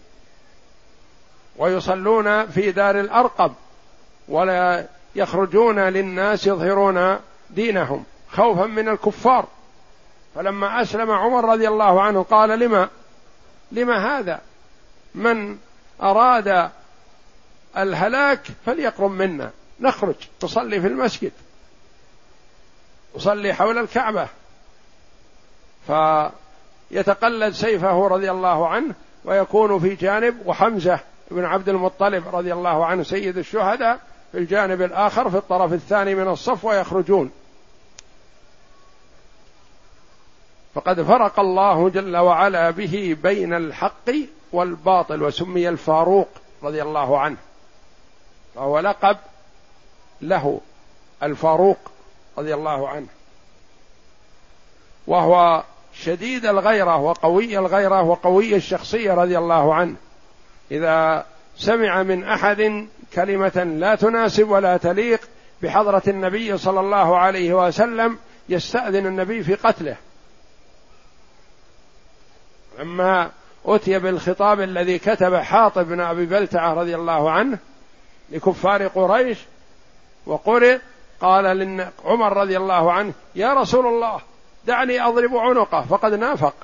[1.57, 3.53] ويصلون في دار الأرقم
[4.29, 7.19] ولا يخرجون للناس يظهرون
[7.51, 9.47] دينهم خوفا من الكفار.
[10.35, 12.89] فلما أسلم عمر رضي الله عنه قال لما؟
[13.73, 14.41] لما هذا؟
[15.15, 15.59] من
[16.03, 16.71] أراد
[17.77, 19.51] الهلاك فليقرب منا.
[19.81, 20.15] نخرج
[20.45, 21.33] نصلي في المسجد.
[23.17, 24.29] نصلي حول الكعبة.
[25.87, 31.01] فيتقلد سيفه رضي الله عنه ويكون في جانب وحمزة
[31.31, 34.01] بن عبد المطلب رضي الله عنه سيد الشهداء
[34.33, 37.31] في الجانب الآخر في الطرف الثاني من الصف ويخرجون.
[40.75, 44.11] فقد فرق الله جل وعلا به بين الحق
[44.53, 46.29] والباطل وسمي الفاروق
[46.63, 47.37] رضي الله عنه.
[48.55, 49.17] فهو لقب
[50.23, 50.61] له
[51.23, 51.79] الفاروق
[52.39, 53.07] رضي الله عنه.
[55.07, 55.63] وهو
[55.95, 59.95] شديد الغيرة وقوي الغيرة وقوي الشخصية رضي الله عنه.
[60.71, 65.21] إذا سمع من أحد كلمة لا تناسب ولا تليق
[65.63, 69.97] بحضرة النبي صلى الله عليه وسلم يستأذن النبي في قتله.
[72.79, 73.31] لما
[73.67, 77.59] أتي بالخطاب الذي كتب حاطب بن أبي بلتعة رضي الله عنه
[78.31, 79.39] لكفار قريش
[80.27, 80.79] وقرئ
[81.21, 84.21] قال عمر رضي الله عنه يا رسول الله
[84.67, 86.55] دعني أضرب عنقه فقد نافق.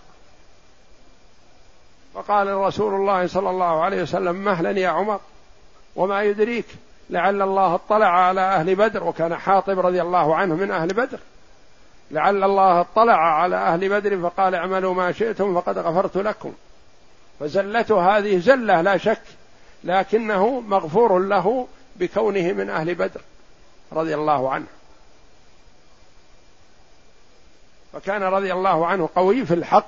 [2.14, 5.20] فقال رسول الله صلى الله عليه وسلم مهلا يا عمر
[5.96, 6.66] وما يدريك
[7.10, 11.18] لعل الله اطلع على أهل بدر وكان حاطب رضي الله عنه من أهل بدر.
[12.10, 16.52] لعل الله اطلع على أهل بدر فقال اعملوا ما شئتم فقد غفرت لكم.
[17.40, 19.22] فزلته هذه زلة لا شك
[19.84, 23.20] لكنه مغفور له بكونه من أهل بدر.
[23.94, 24.66] رضي الله عنه.
[27.92, 29.86] فكان رضي الله عنه قوي في الحق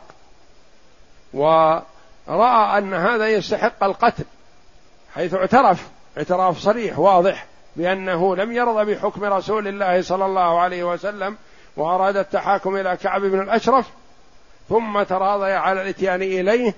[1.35, 4.25] ورأى أن هذا يستحق القتل
[5.15, 5.89] حيث اعترف
[6.19, 7.47] اعتراف صريح واضح
[7.77, 11.37] بأنه لم يرضى بحكم رسول الله صلى الله عليه وسلم
[11.77, 13.87] وأراد التحاكم إلى كعب بن الأشرف
[14.69, 16.75] ثم تراضي على الإتيان إليه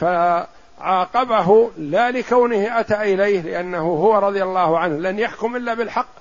[0.00, 6.20] فعاقبه لا لكونه أتى إليه لأنه هو رضي الله عنه لن يحكم إلا بالحق.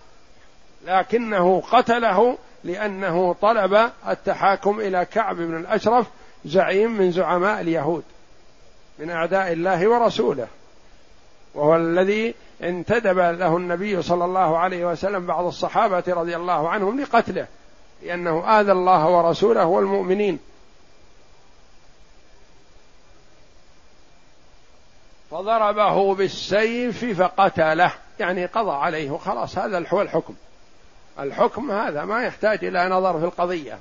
[0.86, 6.08] لكنه قتله لأنه طلب التحاكم إلى كعب بن الأشرف
[6.46, 8.04] زعيم من زعماء اليهود
[9.00, 10.48] من أعداء الله ورسوله.
[11.56, 17.48] وهو الذي انتدب له النبي صلى الله عليه وسلم بعض الصحابة رضي الله عنهم لقتله
[18.04, 20.40] لأنه آذى الله ورسوله والمؤمنين.
[25.32, 30.34] فضربه بالسيف فقتله يعني قضى عليه خلاص هذا هو الحكم.
[31.20, 33.80] الحكم هذا ما يحتاج إلى نظر في القضية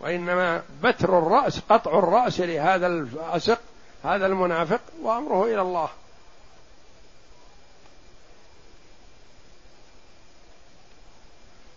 [0.00, 3.58] وإنما بتر الرأس قطع الرأس لهذا الفاسق
[4.04, 5.88] هذا المنافق وأمره إلى الله.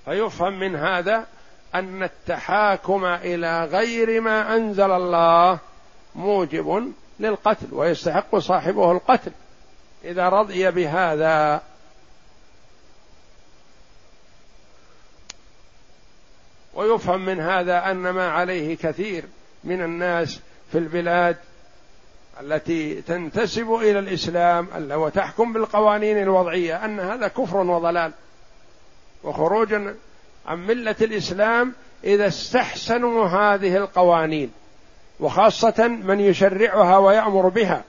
[0.06, 1.26] فيفهم من هذا
[1.76, 5.60] أن التحاكم إلى غير ما أنزل الله
[6.16, 9.32] موجب للقتل ويستحق صاحبه القتل.
[10.04, 11.62] إذا رضي بهذا
[16.78, 19.24] ويفهم من هذا أن ما عليه كثير
[19.64, 20.40] من الناس
[20.72, 21.36] في البلاد
[22.42, 28.12] التي تنتسب إلى الإسلام وتحكم بالقوانين الوضعية أن هذا كفر وضلال.
[29.24, 29.74] وخروج
[30.46, 31.74] عن ملة الإسلام
[32.04, 34.52] إذا استحسنوا هذه القوانين
[35.20, 37.84] وخاصة من يشرعها ويأمر بها.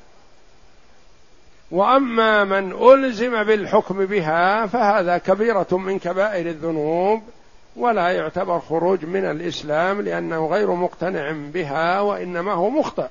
[1.70, 7.22] وأما من ألزم بالحكم بها فهذا كبيرة من كبائر الذنوب
[7.79, 13.09] ولا يعتبر خروج من الإسلام لأنه غير مقتنع بها وإنما هو مخطئ.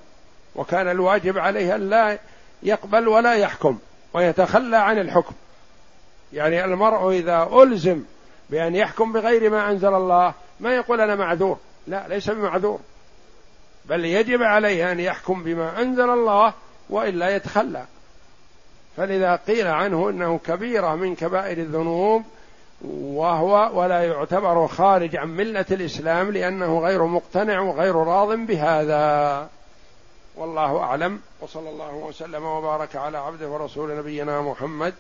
[0.56, 2.20] وكان الواجب عليه أن لا
[2.64, 3.78] يقبل ولا يحكم
[4.14, 5.34] ويتخلى عن الحكم.
[6.34, 8.04] يعني المرء إذا ألزم
[8.50, 11.58] بأن يحكم بغير ما أنزل الله ما يقول أنا معذور.
[11.88, 12.80] لا ليس بمعذور.
[13.86, 16.54] بل يجب عليه أن يحكم بما أنزل الله
[16.90, 17.86] وإلا يتخلى.
[18.98, 22.24] فلذا قيل عنه إنه كبيرة من كبائر الذنوب
[22.86, 29.48] وهو ولا يعتبر خارج عن ملة الإسلام لأنه غير مقتنع وغير راض بهذا.
[30.36, 31.22] والله أعلم.
[31.42, 34.94] وصلى الله وسلم وبارك على عبده ورسول نبينا محمد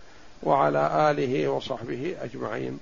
[0.43, 2.79] وعلى آله وصحبه أجمعين.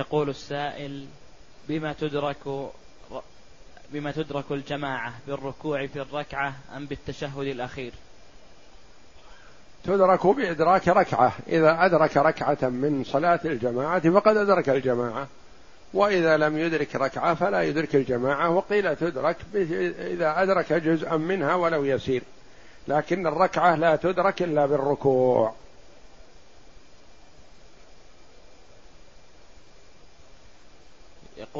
[0.00, 1.06] يقول السائل
[1.68, 2.70] بما تدرك
[3.92, 7.92] بما تدرك الجماعة بالركوع في الركعة أم بالتشهد الأخير؟
[9.84, 11.32] تدرك بإدراك ركعة.
[11.48, 15.26] إذا أدرك ركعة من صلاة الجماعة فقد أدرك الجماعة.
[15.94, 22.22] وإذا لم يدرك ركعة فلا يدرك الجماعة وقيل تدرك إذا أدرك جزءا منها ولو يسير.
[22.88, 25.54] لكن الركعة لا تدرك إلا بالركوع.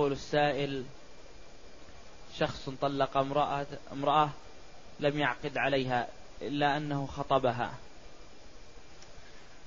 [0.00, 0.84] يقول السائل
[2.38, 4.28] شخص طلق امرأة امرأة
[5.00, 6.06] لم يعقد عليها
[6.42, 7.70] إلا أنه خطبها.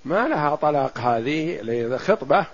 [0.06, 2.46] ما لها طلاق هذه؟ خطبة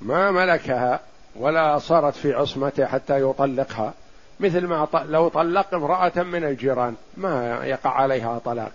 [0.00, 1.00] ما ملكها
[1.36, 3.94] ولا صارت في عصمته حتى يطلقها.
[4.40, 8.72] مثل ما لو طلق امرأة من الجيران ما يقع عليها طلاق.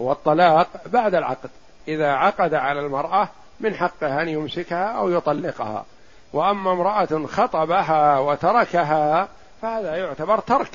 [0.00, 1.50] هو الطلاق بعد العقد.
[1.88, 3.28] إذا عقد على المرأة
[3.60, 5.84] من حقها أن يمسكها أو يطلقها.
[6.32, 9.28] وأما امرأة خطبها وتركها
[9.62, 10.70] فهذا يعتبر ترك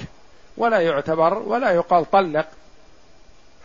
[0.57, 2.45] ولا يعتبر ولا يقال طلق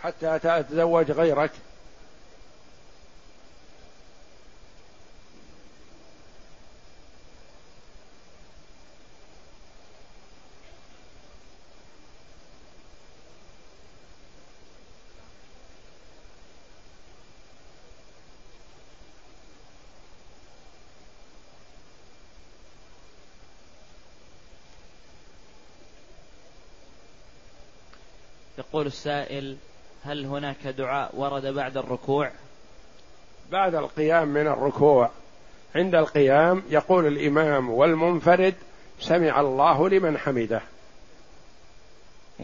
[0.03, 1.51] حتى تتزوج غيرك.
[28.81, 29.57] يقول السائل
[30.05, 32.31] هل هناك دعاء ورد بعد الركوع؟
[33.53, 35.11] بعد القيام من الركوع.
[35.75, 38.55] عند القيام يقول الإمام والمنفرد
[39.01, 40.61] سمع الله لمن حمده.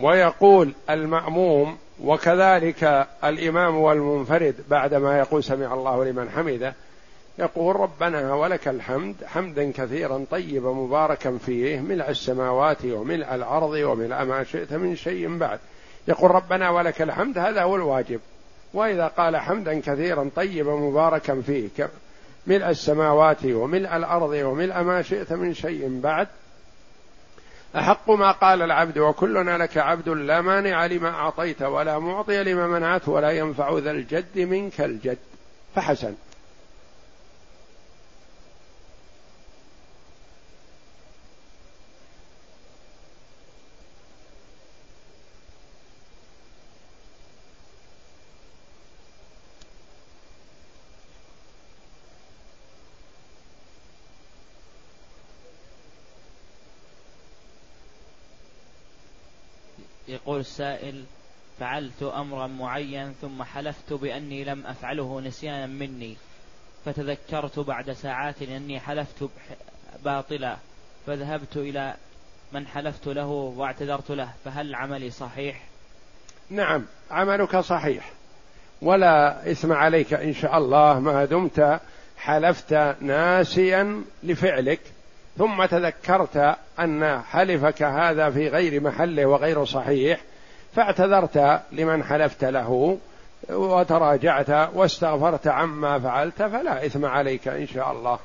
[0.02, 6.74] ويقول المأموم وكذلك الإمام والمنفرد بعدما يقول سمع الله لمن حمده
[7.38, 14.44] يقول ربنا ولك الحمد حمدا كثيرا طيبا مباركا فيه ملء السماوات وملء الأرض وملء ما
[14.44, 15.58] شئت من شيء بعد.
[16.08, 18.20] يقول ربنا ولك الحمد هذا هو الواجب.
[18.74, 21.68] وإذا قال حمدا كثيرا طيبا مباركا فيه
[22.46, 26.28] ملء السماوات وملء الأرض وملء ما شئت من شيء بعد.
[27.76, 33.08] أحق ما قال العبد وكلنا لك عبد لا مانع لما أعطيت ولا معطي لما منعت
[33.08, 35.18] ولا ينفع ذا الجد منك الجد.
[35.74, 36.14] فحسن
[60.08, 61.04] يقول السائل
[61.60, 66.16] فعلت أمرا معين ثم حلفت بأني لم أفعله نسيانا مني
[66.84, 69.28] فتذكرت بعد ساعات أني حلفت
[70.04, 70.56] باطلا
[71.06, 71.94] فذهبت إلى
[72.52, 75.62] من حلفت له واعتذرت له فهل عملي صحيح؟
[76.50, 78.12] نعم عملك صحيح
[78.82, 81.80] ولا إثم عليك إن شاء الله ما دمت
[82.18, 84.80] حلفت ناسيا لفعلك
[85.38, 90.20] ثم تذكرت أن حلفك هذا في غير محله وغير صحيح
[90.76, 92.98] فاعتذرت لمن حلفت له
[93.48, 98.18] وتراجعت واستغفرت عما فعلت فلا إثم عليك إن شاء الله.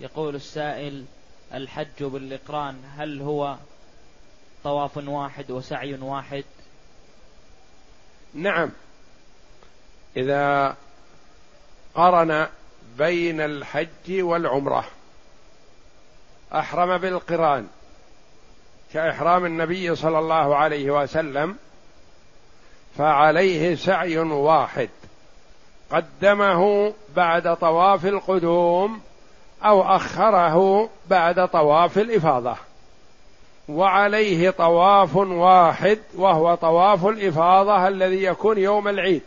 [0.00, 1.04] يقول السائل
[1.54, 3.56] الحج بالإقران هل هو
[4.64, 6.44] طواف واحد وسعي واحد؟
[8.34, 8.70] نعم.
[10.16, 10.76] إذا
[11.94, 12.46] قرن
[12.98, 14.84] بين الحج والعمرة
[16.54, 17.66] أحرم بالقران
[18.94, 21.56] كإحرام النبي صلى الله عليه وسلم
[22.98, 24.88] فعليه سعي واحد
[25.90, 29.00] قدمه بعد طواف القدوم
[29.64, 32.56] أو أخره بعد طواف الإفاضة
[33.68, 39.22] وعليه طواف واحد وهو طواف الإفاضة الذي يكون يوم العيد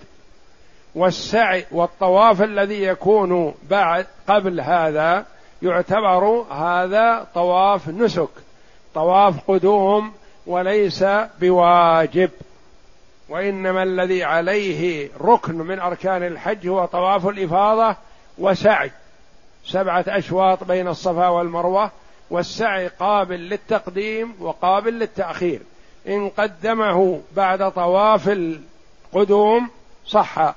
[0.95, 5.25] والسعي والطواف الذي يكون بعد قبل هذا
[5.63, 8.29] يعتبر هذا طواف نسك
[8.95, 10.13] طواف قدوم
[10.47, 11.03] وليس
[11.39, 12.29] بواجب.
[13.29, 17.95] وإنما الذي عليه ركن من أركان الحج هو طواف الإفاضة
[18.37, 18.91] وسعي
[19.65, 21.91] سبعة أشواط بين الصفا والمروة
[22.29, 25.61] والسعي قابل للتقديم وقابل للتأخير.
[26.07, 29.69] إن قدمه بعد طواف القدوم
[30.07, 30.53] صح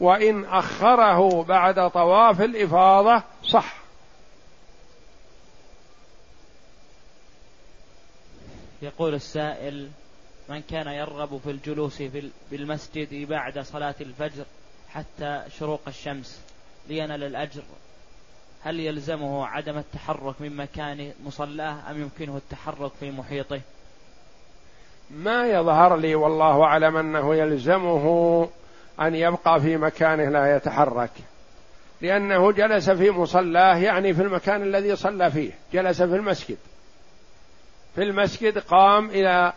[0.00, 3.79] وإن أخره بعد طواف الإفاضة صح.
[8.82, 9.88] يقول السائل
[10.48, 14.44] من كان يرغب في الجلوس في بالمسجد بعد صلاة الفجر
[14.88, 16.40] حتى شروق الشمس
[16.88, 17.62] لينال الأجر؟
[18.62, 23.60] هل يلزمه عدم التحرك من مكان مصلاه أم يمكنه التحرك في محيطه؟
[25.10, 28.48] ما يظهر لي والله أعلم أنه يلزمه
[29.00, 31.10] أن يبقى في مكانه لا يتحرك.
[32.00, 36.58] لأنه جلس في مصلاه يعني في المكان الذي صلى فيه جلس في المسجد.
[37.94, 39.52] في المسجد قام إلى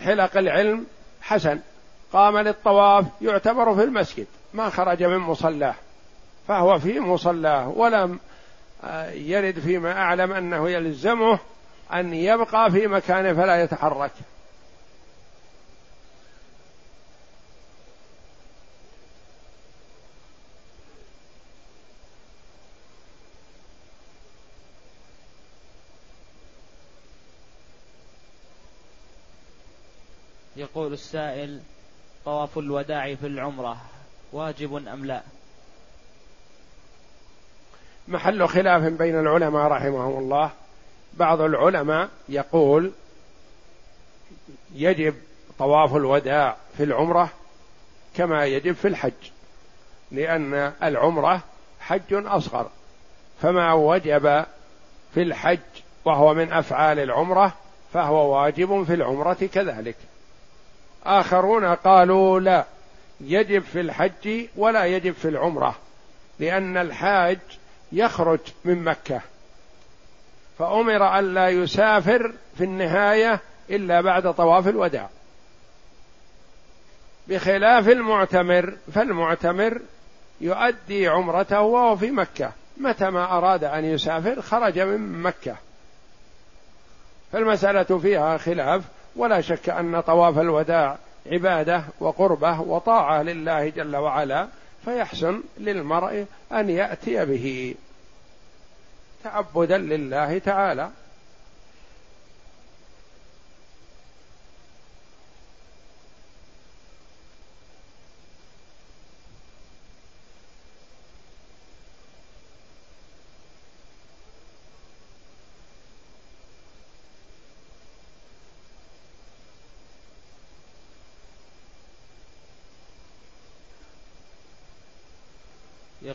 [0.00, 0.86] حلق العلم
[1.22, 1.60] حسن.
[2.12, 5.74] قام للطواف يعتبر في المسجد ما خرج من مصلاه
[6.48, 8.18] فهو في مصلاه ولم
[8.84, 11.38] آه، يرد فيما أعلم أنه يلزمه
[11.92, 14.10] أن يبقى في مكانه فلا يتحرك.
[30.56, 31.60] يقول السائل
[32.24, 33.76] طواف الوداع في العمرة
[34.32, 35.22] واجب أم لا؟
[38.08, 40.50] محل خلاف بين العلماء رحمهم الله.
[41.14, 42.92] بعض العلماء يقول
[44.74, 45.14] يجب
[45.58, 47.30] طواف الوداع في العمرة
[48.16, 49.30] كما يجب في الحج
[50.12, 51.40] لأن العمرة
[51.80, 52.70] حج أصغر.
[53.42, 54.44] فما وجب
[55.14, 55.58] في الحج
[56.04, 57.52] وهو من أفعال العمرة
[57.92, 59.96] فهو واجب في العمرة كذلك.
[61.06, 62.64] آخرون قالوا لا
[63.20, 65.74] يجب في الحج ولا يجب في العمرة
[66.38, 67.38] لأن الحاج
[67.92, 69.20] يخرج من مكة.
[70.58, 73.40] فأمر ألا يسافر في النهاية
[73.70, 75.08] إلا بعد طواف الوداع.
[77.28, 79.80] بخلاف المعتمر فالمعتمر
[80.40, 82.52] يؤدي عمرته وهو في مكة.
[82.76, 85.56] متى ما أراد أن يسافر خرج من مكة.
[87.32, 88.82] فالمسألة فيها خلاف.
[89.16, 94.48] ولا شك أن طواف الوداع عبادة وقربة وطاعة لله جل وعلا
[94.84, 97.74] فيحسن للمرء أن يأتي به
[99.24, 100.90] تعبدا لله تعالى.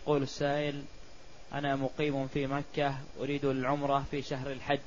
[0.07, 0.83] يقول السائل
[1.53, 4.79] أنا مقيم في مكة أريد العمرة في شهر الحج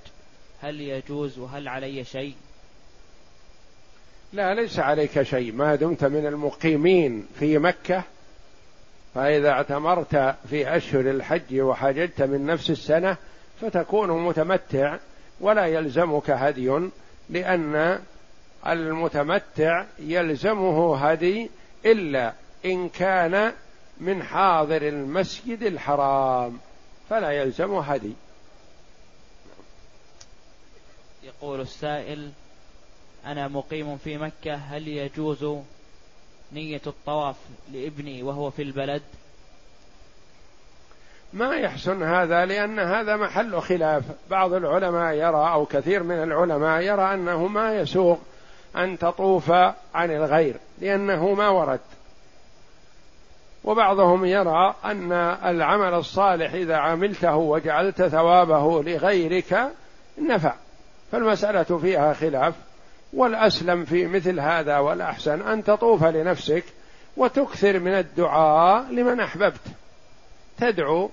[0.62, 2.34] هل يجوز وهل علي شيء؟
[4.32, 5.52] لا ليس عليك شيء.
[5.52, 8.02] ما دمت من المقيمين في مكة
[9.14, 13.16] فإذا اعتمرت في أشهر الحج وحججت من نفس السنة
[13.60, 14.96] فتكون متمتع
[15.40, 16.80] ولا يلزمك هدي
[17.30, 18.00] لأن
[18.66, 21.50] المتمتع يلزمه هدي
[21.84, 22.32] إلا
[22.64, 23.52] إن كان
[24.00, 26.58] من حاضر المسجد الحرام
[27.10, 28.12] فلا يلزم هدي.
[31.22, 32.30] يقول السائل
[33.26, 35.58] أنا مقيم في مكة هل يجوز
[36.52, 37.36] نية الطواف
[37.72, 39.02] لابني وهو في البلد؟
[41.32, 44.04] ما يحسن هذا لأن هذا محل خلاف.
[44.30, 48.16] بعض العلماء يرى أو كثير من العلماء يرى أنه ما يسوغ
[48.76, 49.50] أن تطوف
[49.94, 51.80] عن الغير لأنه ما ورد.
[53.64, 55.12] وبعضهم يرى أن
[55.44, 59.70] العمل الصالح إذا عملته وجعلت ثوابه لغيرك
[60.18, 60.54] نفع.
[61.12, 62.54] فالمسألة فيها خلاف.
[63.12, 66.64] والأسلم في مثل هذا والأحسن أن تطوف لنفسك
[67.16, 69.60] وتكثر من الدعاء لمن أحببت.
[70.58, 71.10] تدعو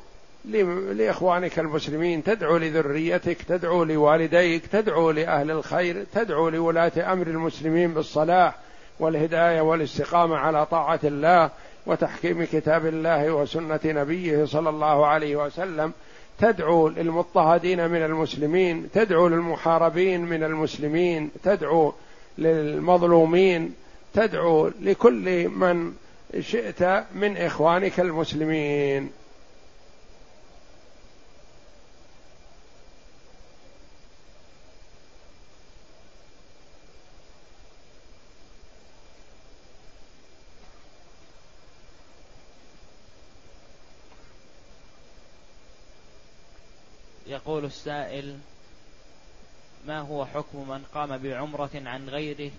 [0.94, 8.56] لإخوانك المسلمين تدعو لذريتك تدعو لوالديك تدعو لأهل الخير تدعو لولاة أمر المسلمين بالصلاح
[9.00, 11.50] والهداية والاستقامة على طاعة الله.
[11.88, 15.92] وتحكيم كتاب الله وسنة نبيه صلى الله عليه وسلم
[16.40, 21.94] تدعو للمضطهدين من المسلمين تدعو للمحاربين من المسلمين تدعو
[22.38, 23.74] للمظلومين
[24.14, 25.94] تدعو لكل من
[26.40, 29.10] شئت من إخوانك المسلمين.
[47.38, 48.38] يقول السائل
[49.88, 52.52] ما هو حكم من قام بعمرة عن غيره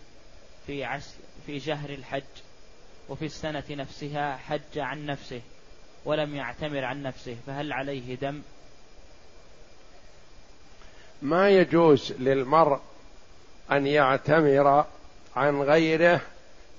[0.66, 1.14] في عس
[1.46, 2.22] في شهر الحج
[3.08, 5.40] وفي السنة نفسها حج عن نفسه
[6.04, 8.42] ولم يعتمر عن نفسه فهل عليه دم؟
[11.22, 12.80] ما يجوز للمرء
[13.72, 14.84] أن يعتمر
[15.36, 16.20] عن غيره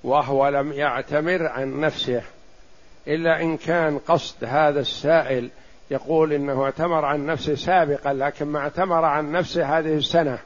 [0.04, 2.22] وهو لم يعتمر عن نفسه
[3.06, 5.50] إلا إن كان قصد هذا السائل
[5.90, 10.38] يقول إنه اعتمر عن نفسه سابقا لكن ما اعتمر عن نفسه هذه السنة.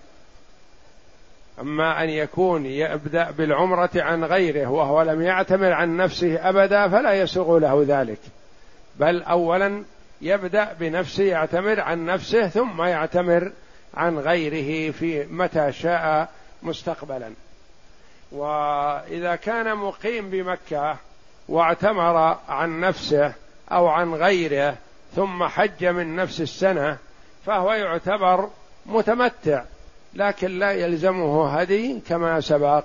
[1.60, 7.58] أما أن يكون يبدأ بالعمرة عن غيره وهو لم يعتمر عن نفسه أبدا فلا يسوغ
[7.58, 8.18] له ذلك.
[8.96, 9.84] بل أولا
[10.20, 13.52] يبدأ بنفسه يعتمر عن نفسه ثم يعتمر
[13.94, 16.28] عن غيره في متى شاء
[16.62, 17.30] مستقبلا.
[18.32, 20.96] وإذا كان مقيم بمكة
[21.48, 23.32] واعتمر عن نفسه
[23.72, 24.76] أو عن غيره
[25.16, 26.98] ثم حج من نفس السنة
[27.46, 28.50] فهو يعتبر
[28.86, 29.64] متمتع
[30.14, 32.84] لكن لا يلزمه هدي كما سبق.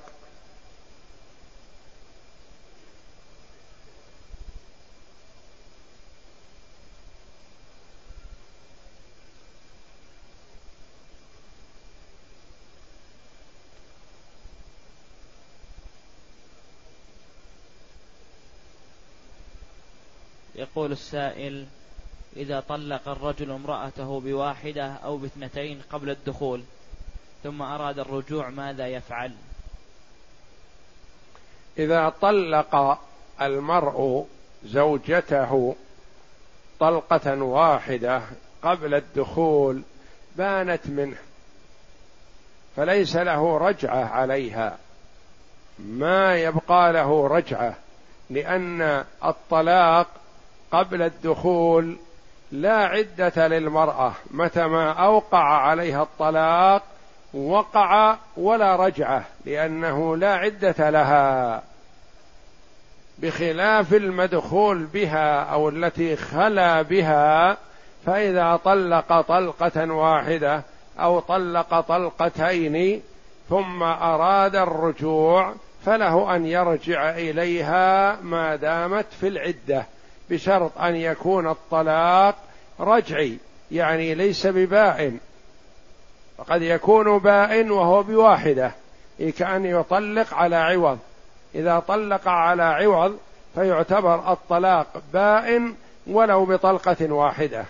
[20.56, 21.66] يقول السائل
[22.38, 26.64] إذا طلق الرجل امرأته بواحدة أو باثنتين قبل الدخول
[27.44, 29.32] ثم أراد الرجوع ماذا يفعل؟
[31.78, 33.00] إذا طلق
[33.42, 34.26] المرء
[34.66, 35.76] زوجته
[36.80, 38.22] طلقة واحدة
[38.64, 39.82] قبل الدخول
[40.36, 41.18] بانت منه
[42.76, 44.78] فليس له رجعة عليها
[45.80, 47.76] ما يبقى له رجعة
[48.30, 50.08] لأن الطلاق
[50.72, 51.98] قبل الدخول
[52.52, 56.84] لا عدة للمرأة متى ما أوقع عليها الطلاق
[57.34, 61.62] وقع ولا رجعة لأنه لا عدة لها.
[63.20, 67.58] بخلاف المدخول بها أو التي خلا بها
[68.06, 70.62] فإذا طلق طلقة واحدة
[71.00, 73.02] أو طلق طلقتين
[73.50, 75.54] ثم أراد الرجوع
[75.86, 79.86] فله أن يرجع إليها ما دامت في العدة.
[80.30, 82.36] بشرط أن يكون الطلاق
[82.80, 83.38] رجعي
[83.72, 85.20] يعني ليس ببائن
[86.38, 88.72] وقد يكون بائن وهو بواحدة
[89.38, 91.00] كأن يطلق على عوض.
[91.56, 93.18] إذا طلق على عوض
[93.56, 95.76] فيعتبر الطلاق بائن
[96.08, 97.66] ولو بطلقة واحدة.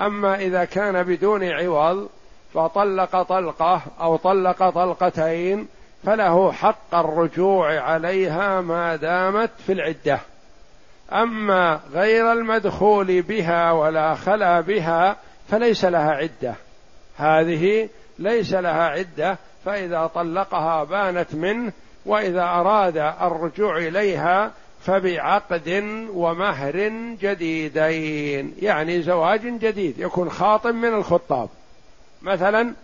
[0.00, 2.08] أما إذا كان بدون عوض
[2.54, 5.68] فطلق طلقة أو طلق طلقتين
[6.04, 10.20] فله حق الرجوع عليها ما دامت في العدة.
[11.12, 15.16] أما غير المدخول بها ولا خلا بها
[15.48, 16.54] فليس لها عدة.
[17.16, 17.88] هذه
[18.18, 21.72] ليس لها عدة فإذا طلقها بانت منه
[22.06, 26.88] وإذا أراد الرجوع إليها فبعقد ومهر
[27.20, 28.54] جديدين.
[28.62, 31.48] يعني زواج جديد يكون خاطب من الخطاب.
[32.22, 32.74] مثلا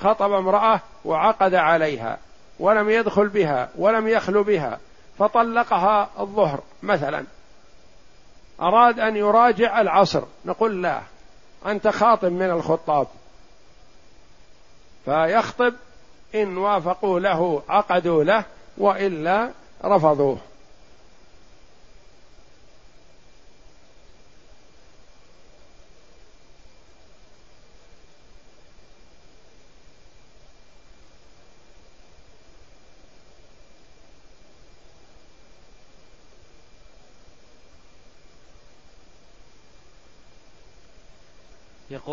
[0.00, 2.18] خطب امرأة وعقد عليها
[2.60, 4.78] ولم يدخل بها ولم يخلو بها
[5.18, 7.24] فطلقها الظهر مثلا.
[8.60, 10.22] أراد أن يراجع العصر.
[10.44, 11.00] نقول لا
[11.66, 13.06] أنت خاطب من الخطاب.
[15.04, 15.74] فيخطب
[16.34, 18.44] إن وافقوا له عقدوا له
[18.78, 19.50] وإلا
[19.84, 20.38] رفضوه.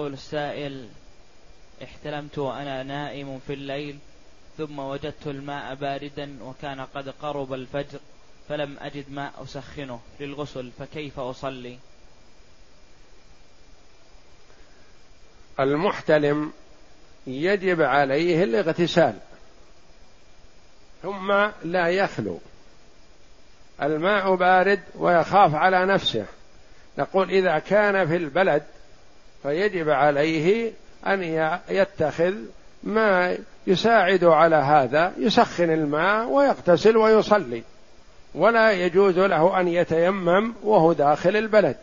[0.01, 0.89] يقول السائل
[1.83, 3.97] احتلمت وأنا نائم في الليل
[4.57, 7.99] ثم وجدت الماء باردا وكان قد قرب الفجر
[8.49, 11.77] فلم أجد ماء أسخنه للغسل فكيف أصلي؟
[15.59, 16.53] المحتلم
[17.27, 19.15] يجب عليه الاغتسال
[21.01, 21.31] ثم
[21.63, 22.39] لا يخلو.
[23.81, 26.25] الماء بارد ويخاف على نفسه.
[26.97, 28.63] نقول إذا كان في البلد
[29.43, 30.71] فيجب عليه
[31.07, 31.23] أن
[31.69, 32.33] يتخذ
[32.83, 33.37] ما
[33.67, 37.63] يساعد على هذا يسخن الماء ويغتسل ويصلي.
[38.35, 41.75] ولا يجوز له أن يتيمم وهو داخل البلد.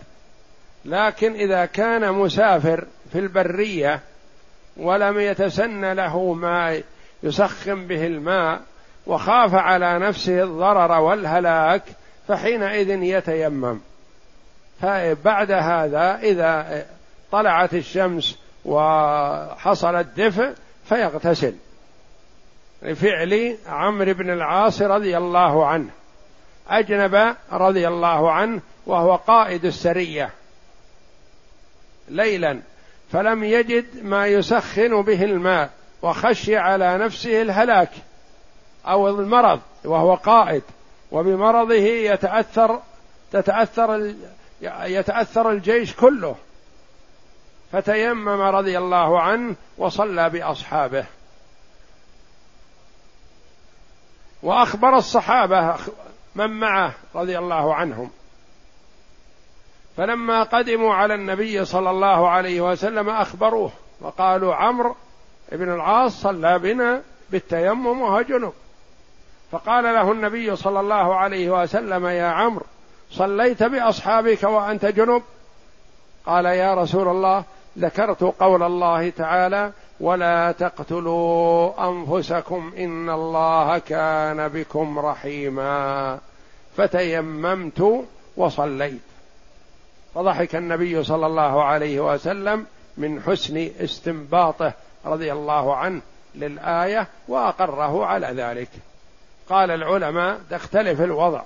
[0.85, 4.01] لكن إذا كان مسافر في البرية
[4.77, 6.81] ولم يتسن له ما
[7.23, 8.61] يسخن به الماء
[9.07, 11.83] وخاف على نفسه الضرر والهلاك
[12.29, 13.81] فحينئذ يتيمم.
[14.81, 16.85] فبعد هذا إذا
[17.33, 20.55] طلعت الشمس وحصل الدفء
[20.89, 21.55] فيغتسل.
[22.83, 25.91] لفعل عمرو بن العاص رضي الله عنه.
[26.69, 30.31] أجنب رضي الله عنه وهو قائد السرية.
[32.09, 32.61] ليلا.
[33.13, 35.71] فلم يجد ما يسخن به الماء
[36.03, 37.91] وخشي على نفسه الهلاك
[38.87, 40.63] أو المرض وهو قائد.
[41.11, 42.81] وبمرضه يتاثر
[43.33, 44.15] تتأثر
[44.63, 46.37] يتأثر الجيش كله.
[47.73, 51.07] فتيمم رضي الله عنه وصلى بأصحابه.
[54.43, 55.77] وأخبر الصحابة
[56.35, 58.11] من معه رضي الله عنهم.
[59.99, 64.97] فلما قدموا على النبي صلى الله عليه وسلم أخبروه وقالوا عمرو
[65.53, 68.53] بن العاص صلى بنا بالتيمم وهو جنب
[69.53, 72.67] فقال له النبي صلى الله عليه وسلم يا عمرو
[73.11, 75.23] صليت بأصحابك وأنت جنب
[76.27, 77.45] قال يا رسول الله
[77.79, 86.19] ذكرت قول الله تعالى ولا تقتلوا أنفسكم إن الله كان بكم رحيما
[86.77, 88.05] فتيممت
[88.37, 89.01] وصليت.
[90.15, 92.67] فضحك النبي صلى الله عليه وسلم
[92.97, 94.73] من حسن استنباطه
[95.07, 96.01] رضي الله عنه
[96.35, 98.69] للآية وأقره على ذلك.
[99.49, 101.43] قال العلماء تختلف الوضع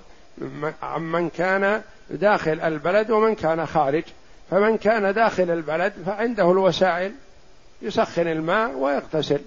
[0.83, 4.05] عمن كان داخل البلد ومن كان خارج.
[4.53, 7.13] فمن كان داخل البلد فعنده الوسائل
[7.83, 9.41] يسخن الماء ويغتسل.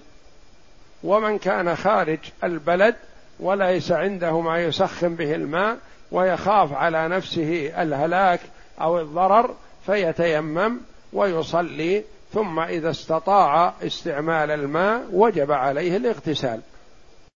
[1.04, 2.94] ومن كان خارج البلد
[3.40, 5.76] وليس عنده ما يسخن به الماء
[6.12, 8.40] ويخاف على نفسه الهلاك
[8.80, 9.54] أو الضرر
[9.86, 10.80] فيتيمم
[11.12, 12.04] ويصلي
[12.34, 16.60] ثم إذا استطاع استعمال الماء وجب عليه الاغتسال.